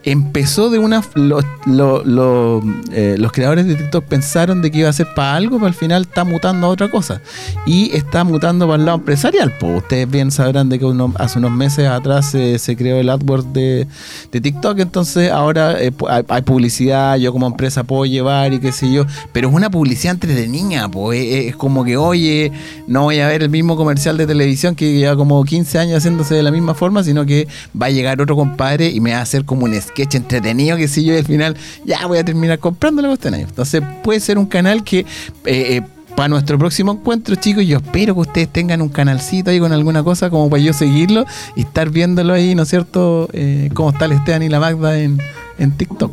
empezó 0.03 0.69
de 0.69 0.79
una. 0.79 1.01
Eh, 2.91 3.15
los 3.17 3.31
creadores 3.31 3.67
de 3.67 3.75
TikTok 3.75 4.05
pensaron 4.05 4.61
de 4.61 4.71
que 4.71 4.79
iba 4.79 4.89
a 4.89 4.93
ser 4.93 5.07
para 5.15 5.35
algo, 5.35 5.57
pero 5.57 5.67
al 5.67 5.73
final 5.73 6.03
está 6.03 6.23
mutando 6.23 6.67
a 6.67 6.69
otra 6.69 6.89
cosa. 6.89 7.21
Y 7.65 7.95
está 7.95 8.23
mutando 8.23 8.65
para 8.67 8.79
el 8.79 8.85
lado 8.85 8.97
empresarial. 8.97 9.53
Pues 9.59 9.77
ustedes 9.83 10.09
bien 10.09 10.31
sabrán 10.31 10.69
de 10.69 10.79
que 10.79 10.85
hace 11.15 11.39
unos 11.39 11.51
meses 11.51 11.87
atrás 11.87 12.31
se 12.31 12.75
creó 12.77 12.97
el 12.97 13.09
AdWords 13.09 13.53
de, 13.53 13.87
TikTok, 14.31 14.79
entonces 14.79 15.31
ahora 15.31 15.81
eh, 15.81 15.91
hay, 16.29 16.41
publicidad, 16.43 17.17
yo 17.17 17.33
como 17.33 17.47
empresa 17.47 17.83
puedo 17.83 18.05
llevar 18.05 18.53
y 18.53 18.59
qué 18.59 18.71
sé 18.71 18.91
yo, 18.91 19.05
pero 19.33 19.49
es 19.49 19.53
una 19.53 19.69
publicidad 19.69 20.13
entretenida, 20.13 20.87
pues 20.89 21.19
es, 21.47 21.55
como 21.57 21.83
que, 21.83 21.97
oye, 21.97 22.51
no 22.87 23.03
voy 23.03 23.19
a 23.19 23.27
ver 23.27 23.43
el 23.43 23.49
mismo 23.49 23.75
comercial 23.75 24.17
de 24.17 24.27
televisión 24.27 24.75
que 24.75 24.93
lleva 24.93 25.15
como 25.15 25.43
15 25.43 25.79
años 25.79 25.97
haciéndose 25.97 26.35
de 26.35 26.43
la 26.43 26.51
misma 26.51 26.73
forma, 26.73 27.03
sino 27.03 27.25
que 27.25 27.47
va 27.79 27.87
a 27.87 27.89
llegar 27.89 28.21
otro 28.21 28.35
compadre 28.35 28.89
y 28.89 28.99
me 28.99 29.11
va 29.11 29.19
a 29.19 29.21
hacer 29.21 29.45
como 29.45 29.65
un 29.65 29.79
sketch 29.79 30.15
entretenido 30.15 30.77
que 30.77 30.87
si 30.87 31.03
yo 31.03 31.15
al 31.15 31.25
final 31.25 31.55
ya 31.85 32.05
voy 32.07 32.17
a 32.17 32.25
terminar 32.25 32.59
comprando 32.59 33.01
la 33.01 33.09
cuestión. 33.09 33.35
Entonces 33.35 33.81
puede 34.03 34.19
ser 34.19 34.37
un 34.37 34.45
canal 34.45 34.83
que... 34.83 34.99
Eh, 34.99 35.05
eh, 35.45 35.81
para 36.15 36.27
nuestro 36.27 36.59
próximo 36.59 36.91
encuentro, 36.91 37.35
chicos, 37.35 37.65
yo 37.65 37.77
espero 37.77 38.13
que 38.13 38.19
ustedes 38.21 38.49
tengan 38.49 38.81
un 38.81 38.89
canalcito 38.89 39.51
ahí 39.51 39.59
con 39.59 39.71
alguna 39.71 40.03
cosa 40.03 40.29
como 40.29 40.49
para 40.49 40.61
yo 40.61 40.73
seguirlo 40.73 41.25
y 41.55 41.61
estar 41.61 41.91
viéndolo 41.91 42.33
ahí, 42.33 42.55
¿no 42.55 42.63
es 42.63 42.69
cierto? 42.69 43.29
Eh, 43.31 43.69
cómo 43.73 43.91
está 43.91 44.03
el 44.03 44.13
Esteban 44.13 44.43
y 44.43 44.49
la 44.49 44.59
Magda 44.59 44.99
en, 44.99 45.21
en 45.59 45.71
TikTok. 45.71 46.11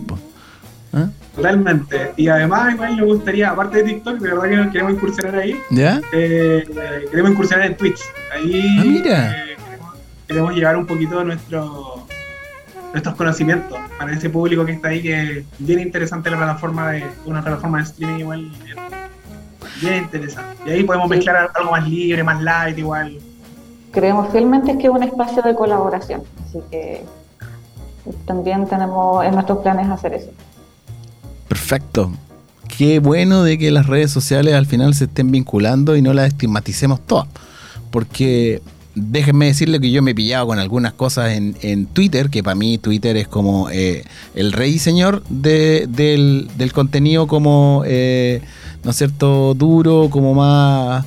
¿Ah? 0.92 1.08
Totalmente. 1.37 2.12
Y 2.16 2.29
además, 2.29 2.75
igual 2.75 2.96
me 2.96 3.05
gustaría, 3.05 3.51
aparte 3.51 3.79
de 3.79 3.85
TikTok, 3.85 4.18
de 4.18 4.35
verdad 4.35 4.64
que 4.64 4.70
queremos 4.72 4.92
incursionar 4.94 5.37
ahí. 5.37 5.61
¿Ya? 5.70 6.01
queremos 6.11 7.31
incursionar 7.31 7.66
en 7.66 7.77
Twitch. 7.77 8.01
Ahí 8.35 8.79
ah, 8.79 8.85
mira. 8.85 9.37
queremos, 9.44 9.94
queremos, 10.27 10.55
llevar 10.55 10.77
un 10.77 10.87
poquito 10.87 11.18
de 11.18 11.25
nuestro 11.27 12.07
nuestros 12.92 13.14
conocimientos 13.16 13.79
para 13.99 14.12
ese 14.14 14.31
público 14.31 14.64
que 14.64 14.72
está 14.72 14.88
ahí, 14.88 15.03
que 15.03 15.38
es 15.38 15.44
bien 15.59 15.81
interesante 15.81 16.31
la 16.31 16.38
plataforma 16.38 16.92
de 16.92 17.05
una 17.27 17.42
plataforma 17.42 17.79
de 17.79 17.85
streaming 17.85 18.20
igual, 18.20 18.51
bien, 19.83 20.05
interesante. 20.05 20.57
Y 20.64 20.70
ahí 20.70 20.83
podemos 20.83 21.07
mezclar 21.07 21.51
algo 21.55 21.70
más 21.72 21.87
libre, 21.87 22.25
más 22.25 22.42
light 22.42 22.79
igual. 22.79 23.18
Creemos 23.92 24.33
fielmente 24.33 24.79
que 24.79 24.85
es 24.85 24.90
un 24.90 25.03
espacio 25.03 25.42
de 25.42 25.55
colaboración, 25.55 26.22
así 26.42 26.62
que 26.70 27.05
también 28.25 28.66
tenemos 28.66 29.25
en 29.27 29.35
nuestros 29.35 29.59
planes 29.59 29.88
hacer 29.90 30.14
eso. 30.14 30.31
Perfecto. 31.48 32.12
Qué 32.76 32.98
bueno 32.98 33.42
de 33.42 33.59
que 33.59 33.70
las 33.70 33.87
redes 33.87 34.11
sociales 34.11 34.54
al 34.54 34.66
final 34.66 34.94
se 34.94 35.04
estén 35.04 35.30
vinculando 35.30 35.96
y 35.96 36.02
no 36.02 36.12
las 36.12 36.28
estigmaticemos 36.28 37.00
todas. 37.06 37.28
Porque 37.90 38.61
déjenme 38.96 39.46
decirle 39.46 39.78
que 39.78 39.90
yo 39.90 40.02
me 40.02 40.12
he 40.12 40.14
pillado 40.14 40.46
con 40.46 40.59
algunas 40.59 40.94
cosas 40.94 41.32
en, 41.32 41.87
Twitter, 41.87 42.30
que 42.30 42.42
para 42.42 42.54
mí 42.54 42.78
Twitter 42.78 43.16
es 43.16 43.28
como 43.28 43.70
eh, 43.70 44.04
el 44.35 44.52
rey 44.52 44.78
señor 44.78 45.22
del, 45.28 46.48
contenido 46.72 47.26
como, 47.26 47.82
eh, 47.87 48.40
¿no 48.82 48.90
es 48.90 48.96
cierto?, 48.96 49.54
duro, 49.54 50.09
como 50.11 50.35
más, 50.35 51.04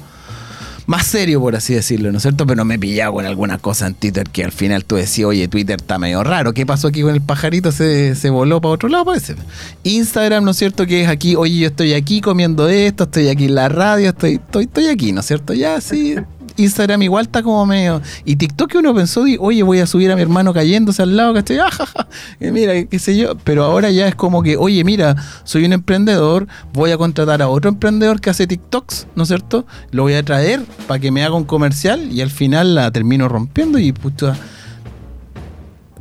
más 0.90 1.06
serio, 1.06 1.40
por 1.40 1.56
así 1.56 1.76
decirlo, 1.76 2.12
¿no 2.12 2.18
es 2.18 2.24
cierto? 2.24 2.48
Pero 2.48 2.66
me 2.66 2.76
he 2.76 2.80
pillado 2.80 3.14
con 3.14 3.26
algunas 3.28 3.62
cosas 3.62 3.90
en 3.90 3.94
Twitter 3.94 4.28
que 4.28 4.44
al 4.44 4.52
final 4.52 4.84
tú 4.86 4.96
decías, 4.96 5.28
oye, 5.28 5.48
Twitter 5.48 5.78
está 5.80 6.00
medio 6.00 6.24
raro, 6.24 6.52
¿qué 6.52 6.66
pasó 6.66 6.88
aquí 6.88 7.04
con 7.04 7.14
el 7.14 7.22
pajarito? 7.22 7.72
Se, 7.72 8.16
se 8.16 8.32
voló 8.32 8.60
para 8.60 8.74
otro 8.74 8.90
lado, 8.90 9.06
parece. 9.06 9.36
Instagram, 9.84 10.44
¿no 10.44 10.50
es 10.50 10.58
cierto?, 10.58 10.88
que 10.88 11.04
es 11.04 11.08
aquí, 11.08 11.36
oye, 11.36 11.60
yo 11.60 11.68
estoy 11.68 11.94
aquí 11.94 12.22
comiendo 12.22 12.68
esto, 12.68 13.04
estoy 13.04 13.28
aquí 13.28 13.46
en 13.46 13.54
la 13.54 13.70
radio, 13.70 14.10
estoy, 14.10 14.34
estoy, 14.34 14.64
estoy 14.64 14.88
aquí, 14.88 15.12
¿no 15.12 15.20
es 15.20 15.28
cierto? 15.28 15.54
Ya, 15.54 15.80
sí 15.80 16.16
Instagram 16.60 17.02
igual 17.02 17.26
está 17.26 17.42
como 17.42 17.66
medio. 17.66 18.02
Y 18.26 18.36
TikTok 18.36 18.76
uno 18.76 18.94
pensó, 18.94 19.24
oye, 19.40 19.64
voy 19.64 19.80
a 19.80 19.88
subir 19.88 20.12
a 20.12 20.16
mi 20.16 20.22
hermano 20.22 20.54
cayéndose 20.54 21.02
al 21.02 21.16
lado, 21.16 21.34
¿cachai? 21.34 21.60
Ah, 21.70 22.06
mira, 22.40 22.86
qué 22.86 23.00
sé 23.00 23.18
yo. 23.18 23.36
Pero 23.44 23.64
ahora 23.64 23.90
ya 23.90 24.08
es 24.08 24.16
como 24.16 24.44
que, 24.44 24.58
oye, 24.58 24.84
mira, 24.84 25.16
soy 25.44 25.66
un 25.66 25.74
emprendedor, 25.74 26.48
voy 26.74 26.92
a 26.92 26.98
contratar 26.98 27.42
a 27.42 27.48
otro 27.48 27.70
emprendedor 27.70 28.22
que 28.22 28.30
hace 28.30 28.48
TikToks, 28.48 29.08
¿no 29.16 29.24
es 29.24 29.30
cierto? 29.30 29.66
Lo 29.92 30.04
voy 30.04 30.14
a 30.14 30.24
traer 30.24 30.64
para 30.88 31.00
que 31.00 31.12
me 31.12 31.24
haga 31.24 31.36
un 31.36 31.46
comercial 31.46 32.12
y 32.12 32.22
al 32.22 32.30
final 32.30 32.76
la 32.76 32.92
termino 32.92 33.28
rompiendo 33.28 33.80
y 33.80 33.92
puta. 33.92 34.38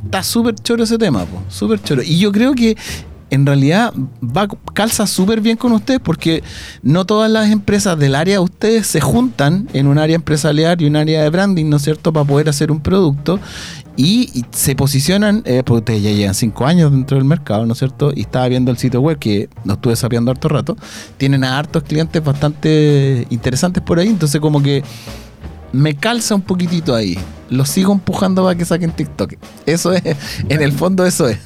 Está 0.03 0.23
súper 0.23 0.55
choro 0.55 0.83
ese 0.83 0.97
tema, 0.97 1.25
súper 1.49 1.81
choro. 1.81 2.01
Y 2.01 2.19
yo 2.19 2.31
creo 2.31 2.53
que 2.53 2.77
en 3.29 3.45
realidad 3.45 3.93
va, 4.23 4.47
calza 4.73 5.07
súper 5.07 5.41
bien 5.41 5.57
con 5.57 5.71
ustedes 5.71 5.99
porque 5.99 6.43
no 6.81 7.05
todas 7.05 7.29
las 7.29 7.49
empresas 7.49 7.97
del 7.97 8.15
área 8.15 8.35
de 8.35 8.39
ustedes 8.39 8.87
se 8.87 9.01
juntan 9.01 9.67
en 9.73 9.87
un 9.87 9.97
área 9.97 10.15
empresarial 10.15 10.81
y 10.81 10.85
un 10.85 10.95
área 10.95 11.23
de 11.23 11.29
branding, 11.29 11.69
¿no 11.69 11.77
es 11.77 11.83
cierto?, 11.83 12.11
para 12.13 12.25
poder 12.25 12.49
hacer 12.49 12.71
un 12.71 12.81
producto 12.81 13.39
y, 13.95 14.45
se 14.51 14.75
posicionan, 14.75 15.43
eh, 15.45 15.61
porque 15.65 15.79
ustedes 15.79 16.03
ya 16.03 16.11
llevan 16.11 16.33
cinco 16.33 16.65
años 16.65 16.89
dentro 16.89 17.17
del 17.17 17.25
mercado, 17.25 17.65
¿no 17.65 17.73
es 17.73 17.79
cierto? 17.79 18.13
Y 18.15 18.21
estaba 18.21 18.47
viendo 18.47 18.71
el 18.71 18.77
sitio 18.77 19.01
web 19.01 19.19
que 19.19 19.49
nos 19.65 19.75
estuve 19.75 19.95
sapeando 19.97 20.31
harto 20.31 20.47
rato, 20.47 20.77
tienen 21.17 21.43
a 21.43 21.59
hartos 21.59 21.83
clientes 21.83 22.23
bastante 22.23 23.27
interesantes 23.29 23.83
por 23.83 23.99
ahí, 23.99 24.07
entonces 24.07 24.39
como 24.39 24.63
que 24.63 24.83
me 25.73 25.95
calza 25.95 26.33
un 26.33 26.41
poquitito 26.41 26.95
ahí. 26.95 27.17
Lo 27.49 27.65
sigo 27.65 27.91
empujando 27.91 28.43
para 28.43 28.57
que 28.57 28.63
saquen 28.63 28.91
TikTok. 28.91 29.33
Eso 29.65 29.91
es, 29.91 30.03
en 30.47 30.61
el 30.61 30.71
fondo 30.71 31.05
eso 31.05 31.27
es. 31.27 31.39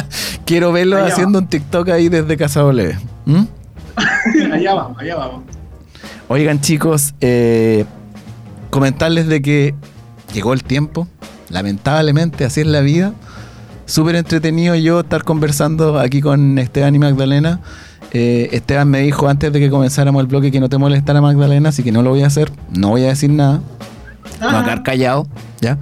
Quiero 0.44 0.72
verlo 0.72 1.04
haciendo 1.04 1.38
un 1.38 1.46
TikTok 1.46 1.88
ahí 1.90 2.08
desde 2.08 2.36
Casa. 2.36 2.62
¿Mm? 2.64 3.44
allá 4.52 4.74
vamos, 4.74 4.98
allá 4.98 5.16
vamos. 5.16 5.44
Oigan 6.28 6.60
chicos, 6.60 7.14
eh, 7.20 7.84
comentarles 8.70 9.26
de 9.26 9.42
que 9.42 9.74
llegó 10.32 10.52
el 10.52 10.64
tiempo. 10.64 11.08
Lamentablemente, 11.50 12.44
así 12.44 12.62
es 12.62 12.66
la 12.66 12.80
vida. 12.80 13.12
Súper 13.84 14.16
entretenido 14.16 14.74
yo 14.74 15.00
estar 15.00 15.24
conversando 15.24 15.98
aquí 15.98 16.20
con 16.20 16.58
Esteban 16.58 16.94
y 16.94 16.98
Magdalena. 16.98 17.60
Eh, 18.12 18.48
Esteban 18.52 18.88
me 18.88 19.00
dijo 19.00 19.28
antes 19.28 19.52
de 19.52 19.60
que 19.60 19.70
comenzáramos 19.70 20.20
el 20.20 20.26
bloque 20.26 20.50
que 20.50 20.60
no 20.60 20.68
te 20.68 20.78
molestara 20.78 21.20
Magdalena, 21.20 21.70
así 21.70 21.82
que 21.82 21.92
no 21.92 22.02
lo 22.02 22.10
voy 22.10 22.22
a 22.22 22.26
hacer. 22.26 22.50
No 22.70 22.90
voy 22.90 23.04
a 23.04 23.08
decir 23.08 23.30
nada. 23.30 23.60
No 24.40 24.50
voy 24.50 24.56
a 24.56 24.64
quedar 24.64 24.82
callado, 24.82 25.26
¿ya? 25.60 25.78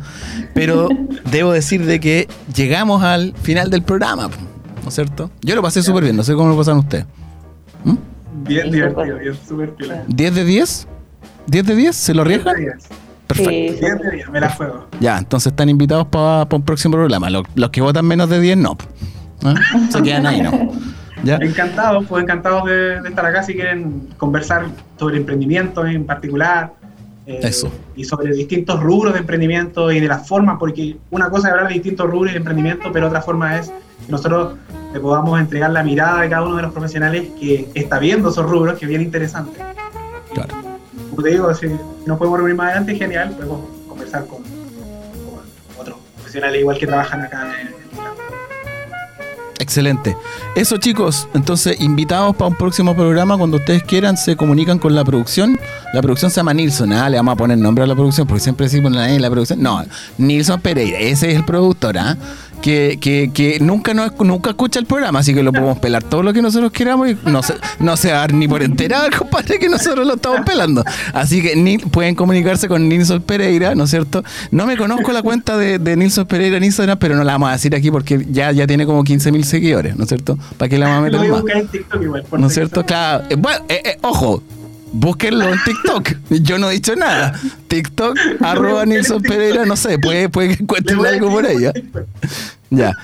Pero 0.54 0.88
debo 1.30 1.52
decir 1.52 1.84
de 1.86 2.00
que 2.00 2.28
llegamos 2.54 3.02
al 3.02 3.34
final 3.42 3.70
del 3.70 3.82
programa, 3.82 4.28
¿no 4.82 4.88
es 4.88 4.94
cierto? 4.94 5.30
Yo 5.42 5.54
lo 5.54 5.62
pasé 5.62 5.82
súper 5.82 6.04
bien, 6.04 6.16
no 6.16 6.22
sé 6.22 6.34
cómo 6.34 6.48
lo 6.50 6.56
pasaron 6.56 6.80
ustedes. 6.80 7.06
¿Mm? 7.84 7.96
Bien 8.44 8.70
divertido, 8.70 9.18
bien 9.18 9.34
súper 9.46 9.74
¿10 9.76 10.30
de 10.32 10.44
10? 10.44 10.88
¿10 11.48 11.62
de 11.62 11.74
10? 11.74 11.96
¿Se 11.96 12.14
lo 12.14 12.22
arriesgan? 12.22 12.56
Perfecto. 13.26 13.86
10 13.86 13.98
de 13.98 14.10
10, 14.10 14.30
me 14.30 14.40
la 14.40 14.50
juego. 14.50 14.86
Ya, 14.98 15.18
entonces 15.18 15.52
están 15.52 15.68
invitados 15.68 16.06
para 16.08 16.46
un 16.50 16.62
próximo 16.62 16.94
programa. 16.94 17.28
Los, 17.30 17.70
que 17.70 17.80
votan 17.80 18.04
menos 18.04 18.28
de 18.28 18.40
10, 18.40 18.56
no. 18.56 18.76
¿Ah? 19.44 19.54
Se 19.90 20.02
quedan 20.02 20.26
ahí, 20.26 20.42
¿no? 20.42 20.50
¿Ya? 21.22 21.36
Encantados, 21.36 22.06
pues 22.08 22.22
encantados 22.22 22.64
de, 22.64 22.96
estar 23.06 23.26
acá 23.26 23.42
si 23.42 23.54
quieren 23.54 24.08
conversar 24.16 24.66
sobre 24.98 25.18
emprendimiento 25.18 25.86
en 25.86 26.06
particular. 26.06 26.72
Eh, 27.30 27.38
Eso. 27.44 27.70
Y 27.94 28.02
sobre 28.02 28.34
distintos 28.34 28.80
rubros 28.82 29.12
de 29.12 29.20
emprendimiento 29.20 29.92
y 29.92 30.00
de 30.00 30.08
las 30.08 30.26
formas, 30.26 30.56
porque 30.58 30.96
una 31.10 31.30
cosa 31.30 31.46
es 31.46 31.52
hablar 31.52 31.68
de 31.68 31.74
distintos 31.74 32.10
rubros 32.10 32.32
de 32.32 32.38
emprendimiento, 32.38 32.90
pero 32.92 33.06
otra 33.06 33.22
forma 33.22 33.56
es 33.56 33.68
que 33.68 34.10
nosotros 34.10 34.54
le 34.92 34.98
podamos 34.98 35.38
entregar 35.38 35.70
la 35.70 35.84
mirada 35.84 36.22
de 36.22 36.28
cada 36.28 36.42
uno 36.42 36.56
de 36.56 36.62
los 36.62 36.72
profesionales 36.72 37.28
que 37.38 37.68
está 37.74 38.00
viendo 38.00 38.30
esos 38.30 38.50
rubros, 38.50 38.76
que 38.76 38.86
es 38.86 38.88
bien 38.88 39.02
interesante. 39.02 39.60
Claro. 40.34 40.56
Como 41.10 41.22
te 41.22 41.30
digo, 41.30 41.54
si 41.54 41.68
nos 42.04 42.18
podemos 42.18 42.40
reunir 42.40 42.56
más 42.56 42.70
adelante, 42.70 42.96
genial, 42.96 43.30
podemos 43.30 43.60
conversar 43.86 44.26
con, 44.26 44.38
otros 45.78 45.98
profesionales 46.16 46.60
igual 46.60 46.78
que 46.78 46.86
trabajan 46.88 47.20
acá 47.20 47.48
en, 47.60 47.68
el 47.68 47.74
Excelente. 49.60 50.16
Eso 50.56 50.78
chicos, 50.78 51.28
entonces 51.34 51.78
invitados 51.82 52.34
para 52.34 52.48
un 52.48 52.56
próximo 52.56 52.96
programa, 52.96 53.36
cuando 53.36 53.58
ustedes 53.58 53.82
quieran 53.82 54.16
se 54.16 54.34
comunican 54.34 54.78
con 54.78 54.94
la 54.94 55.04
producción. 55.04 55.60
La 55.92 56.00
producción 56.00 56.30
se 56.30 56.38
llama 56.38 56.54
Nilsson, 56.54 56.94
¿ah? 56.94 57.10
le 57.10 57.18
vamos 57.18 57.34
a 57.34 57.36
poner 57.36 57.58
nombre 57.58 57.84
a 57.84 57.86
la 57.86 57.94
producción 57.94 58.26
porque 58.26 58.40
siempre 58.40 58.66
decimos 58.66 58.90
la, 58.90 59.06
la 59.06 59.30
producción. 59.30 59.62
No, 59.62 59.84
Nilsson 60.16 60.62
Pereira, 60.62 60.98
ese 60.98 61.30
es 61.30 61.36
el 61.36 61.44
productor, 61.44 61.98
¿ah? 61.98 62.16
Que, 62.60 62.98
que, 63.00 63.30
que 63.32 63.58
nunca, 63.60 63.94
no, 63.94 64.06
nunca 64.20 64.50
escucha 64.50 64.78
el 64.78 64.86
programa, 64.86 65.20
así 65.20 65.34
que 65.34 65.42
lo 65.42 65.52
podemos 65.52 65.78
pelar 65.78 66.02
todo 66.02 66.22
lo 66.22 66.32
que 66.32 66.42
nosotros 66.42 66.72
queramos 66.72 67.10
y 67.10 67.16
no 67.24 67.42
se, 67.42 67.54
no 67.78 67.96
se 67.96 68.12
va 68.12 68.26
ni 68.28 68.48
por 68.48 68.62
enterar, 68.62 69.14
compadre, 69.16 69.58
que 69.58 69.68
nosotros 69.68 70.06
lo 70.06 70.14
estamos 70.14 70.40
pelando. 70.46 70.84
Así 71.12 71.42
que 71.42 71.56
ni, 71.56 71.78
pueden 71.78 72.14
comunicarse 72.14 72.68
con 72.68 72.88
Nilson 72.88 73.22
Pereira, 73.22 73.74
¿no 73.74 73.84
es 73.84 73.90
cierto? 73.90 74.22
No 74.50 74.66
me 74.66 74.76
conozco 74.76 75.12
la 75.12 75.22
cuenta 75.22 75.56
de, 75.56 75.78
de 75.78 75.96
Nilson 75.96 76.26
Pereira 76.26 76.56
en 76.56 76.64
Instagram, 76.64 76.98
pero 76.98 77.16
no 77.16 77.24
la 77.24 77.32
vamos 77.32 77.50
a 77.50 77.52
decir 77.52 77.74
aquí 77.74 77.90
porque 77.90 78.26
ya, 78.30 78.52
ya 78.52 78.66
tiene 78.66 78.86
como 78.86 79.04
15 79.04 79.32
mil 79.32 79.44
seguidores, 79.44 79.96
¿no 79.96 80.04
es 80.04 80.08
cierto? 80.08 80.38
¿Para 80.56 80.68
qué 80.68 80.78
la 80.78 80.88
vamos 80.88 80.98
a 80.98 81.18
meter 81.18 81.30
más? 81.30 81.42
¿No 82.38 82.46
es 82.46 82.54
cierto? 82.54 82.84
Claro. 82.84 83.24
Eh, 83.30 83.36
bueno, 83.36 83.64
eh, 83.68 83.82
eh, 83.84 83.98
ojo, 84.02 84.42
búsquenlo 84.92 85.52
en 85.52 85.58
TikTok. 85.64 86.10
Yo 86.42 86.58
no 86.58 86.70
he 86.70 86.74
dicho 86.74 86.94
nada. 86.96 87.38
TikTok, 87.68 88.16
arroba 88.40 88.86
Nilson 88.86 89.22
Pereira, 89.22 89.64
no 89.64 89.76
sé, 89.76 89.98
puede, 89.98 90.28
puede 90.28 90.56
que 90.56 90.62
encuentren 90.62 91.04
algo 91.04 91.30
por 91.30 91.46
ella. 91.46 91.72
Ya. 92.70 92.96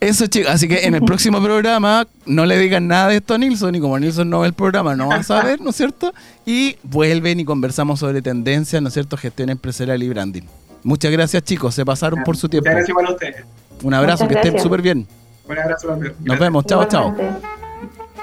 Eso, 0.00 0.26
chicos. 0.26 0.50
Así 0.50 0.68
que 0.68 0.84
en 0.84 0.94
el 0.94 1.02
próximo 1.02 1.42
programa 1.42 2.06
no 2.26 2.44
le 2.44 2.58
digan 2.58 2.86
nada 2.88 3.08
de 3.08 3.16
esto 3.16 3.34
a 3.34 3.38
Nilson 3.38 3.74
y 3.74 3.80
como 3.80 3.98
Nilson 3.98 4.28
no 4.28 4.40
ve 4.40 4.48
el 4.48 4.52
programa, 4.52 4.94
no 4.94 5.08
va 5.08 5.16
a 5.16 5.22
saber, 5.22 5.60
¿no 5.60 5.70
es 5.70 5.76
cierto? 5.76 6.12
Y 6.44 6.76
vuelven 6.82 7.40
y 7.40 7.44
conversamos 7.44 8.00
sobre 8.00 8.20
tendencias, 8.20 8.82
¿no 8.82 8.88
es 8.88 8.94
cierto? 8.94 9.16
Gestión 9.16 9.48
empresarial 9.48 10.02
y 10.02 10.08
branding. 10.08 10.42
Muchas 10.82 11.10
gracias, 11.10 11.42
chicos. 11.42 11.74
Se 11.74 11.84
pasaron 11.84 12.22
por 12.22 12.36
su 12.36 12.48
tiempo. 12.48 12.68
Muchas 12.68 12.86
gracias 12.86 13.08
a 13.08 13.12
ustedes. 13.12 13.44
Un 13.82 13.94
abrazo, 13.94 14.28
que 14.28 14.34
estén 14.34 14.58
súper 14.60 14.82
bien. 14.82 15.06
Un 15.48 15.58
abrazo 15.58 15.88
también. 15.88 16.14
Nos 16.20 16.38
vemos. 16.38 16.64
Chao, 16.66 16.84
chao. 16.86 17.16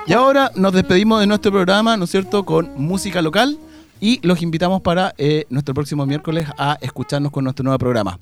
Y 0.08 0.14
ahora 0.14 0.52
nos 0.56 0.74
despedimos 0.74 1.20
de 1.20 1.28
nuestro 1.28 1.52
programa, 1.52 1.96
¿no 1.96 2.06
es 2.06 2.12
cierto?, 2.12 2.44
con 2.44 2.72
música 2.76 3.22
local 3.22 3.58
y 4.00 4.20
los 4.26 4.42
invitamos 4.42 4.82
para 4.82 5.14
eh, 5.18 5.46
nuestro 5.50 5.76
próximo 5.76 6.06
miércoles 6.08 6.48
a 6.58 6.78
escucharnos 6.82 7.32
con 7.32 7.44
nuestro 7.44 7.64
nuevo 7.64 7.78
programa. 7.78 8.18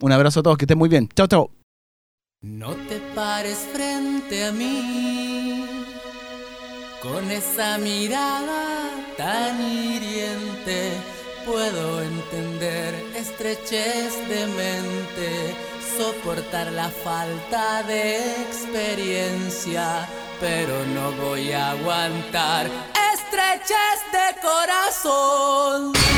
Un 0.00 0.10
abrazo 0.10 0.40
a 0.40 0.42
todos, 0.42 0.58
que 0.58 0.64
estén 0.64 0.76
muy 0.76 0.88
bien. 0.88 1.08
Chao, 1.14 1.28
chao. 1.28 1.50
No 2.42 2.70
te 2.88 3.00
pares 3.14 3.58
frente 3.72 4.44
a 4.44 4.52
mí 4.52 5.64
con 7.00 7.30
esa 7.30 7.78
mirada 7.78 8.90
tan 9.16 9.60
hiriente. 9.62 10.90
Puedo 11.46 12.02
entender 12.02 12.94
estrechez 13.14 14.28
de 14.28 14.46
mente, 14.46 15.54
soportar 15.96 16.72
la 16.72 16.88
falta 16.88 17.82
de 17.84 18.18
experiencia 18.42 20.08
pero 20.40 20.84
no 20.86 21.12
voy 21.12 21.52
a 21.52 21.70
aguantar 21.70 22.66
estrechez 23.12 24.00
de 24.12 24.40
corazón. 24.40 26.13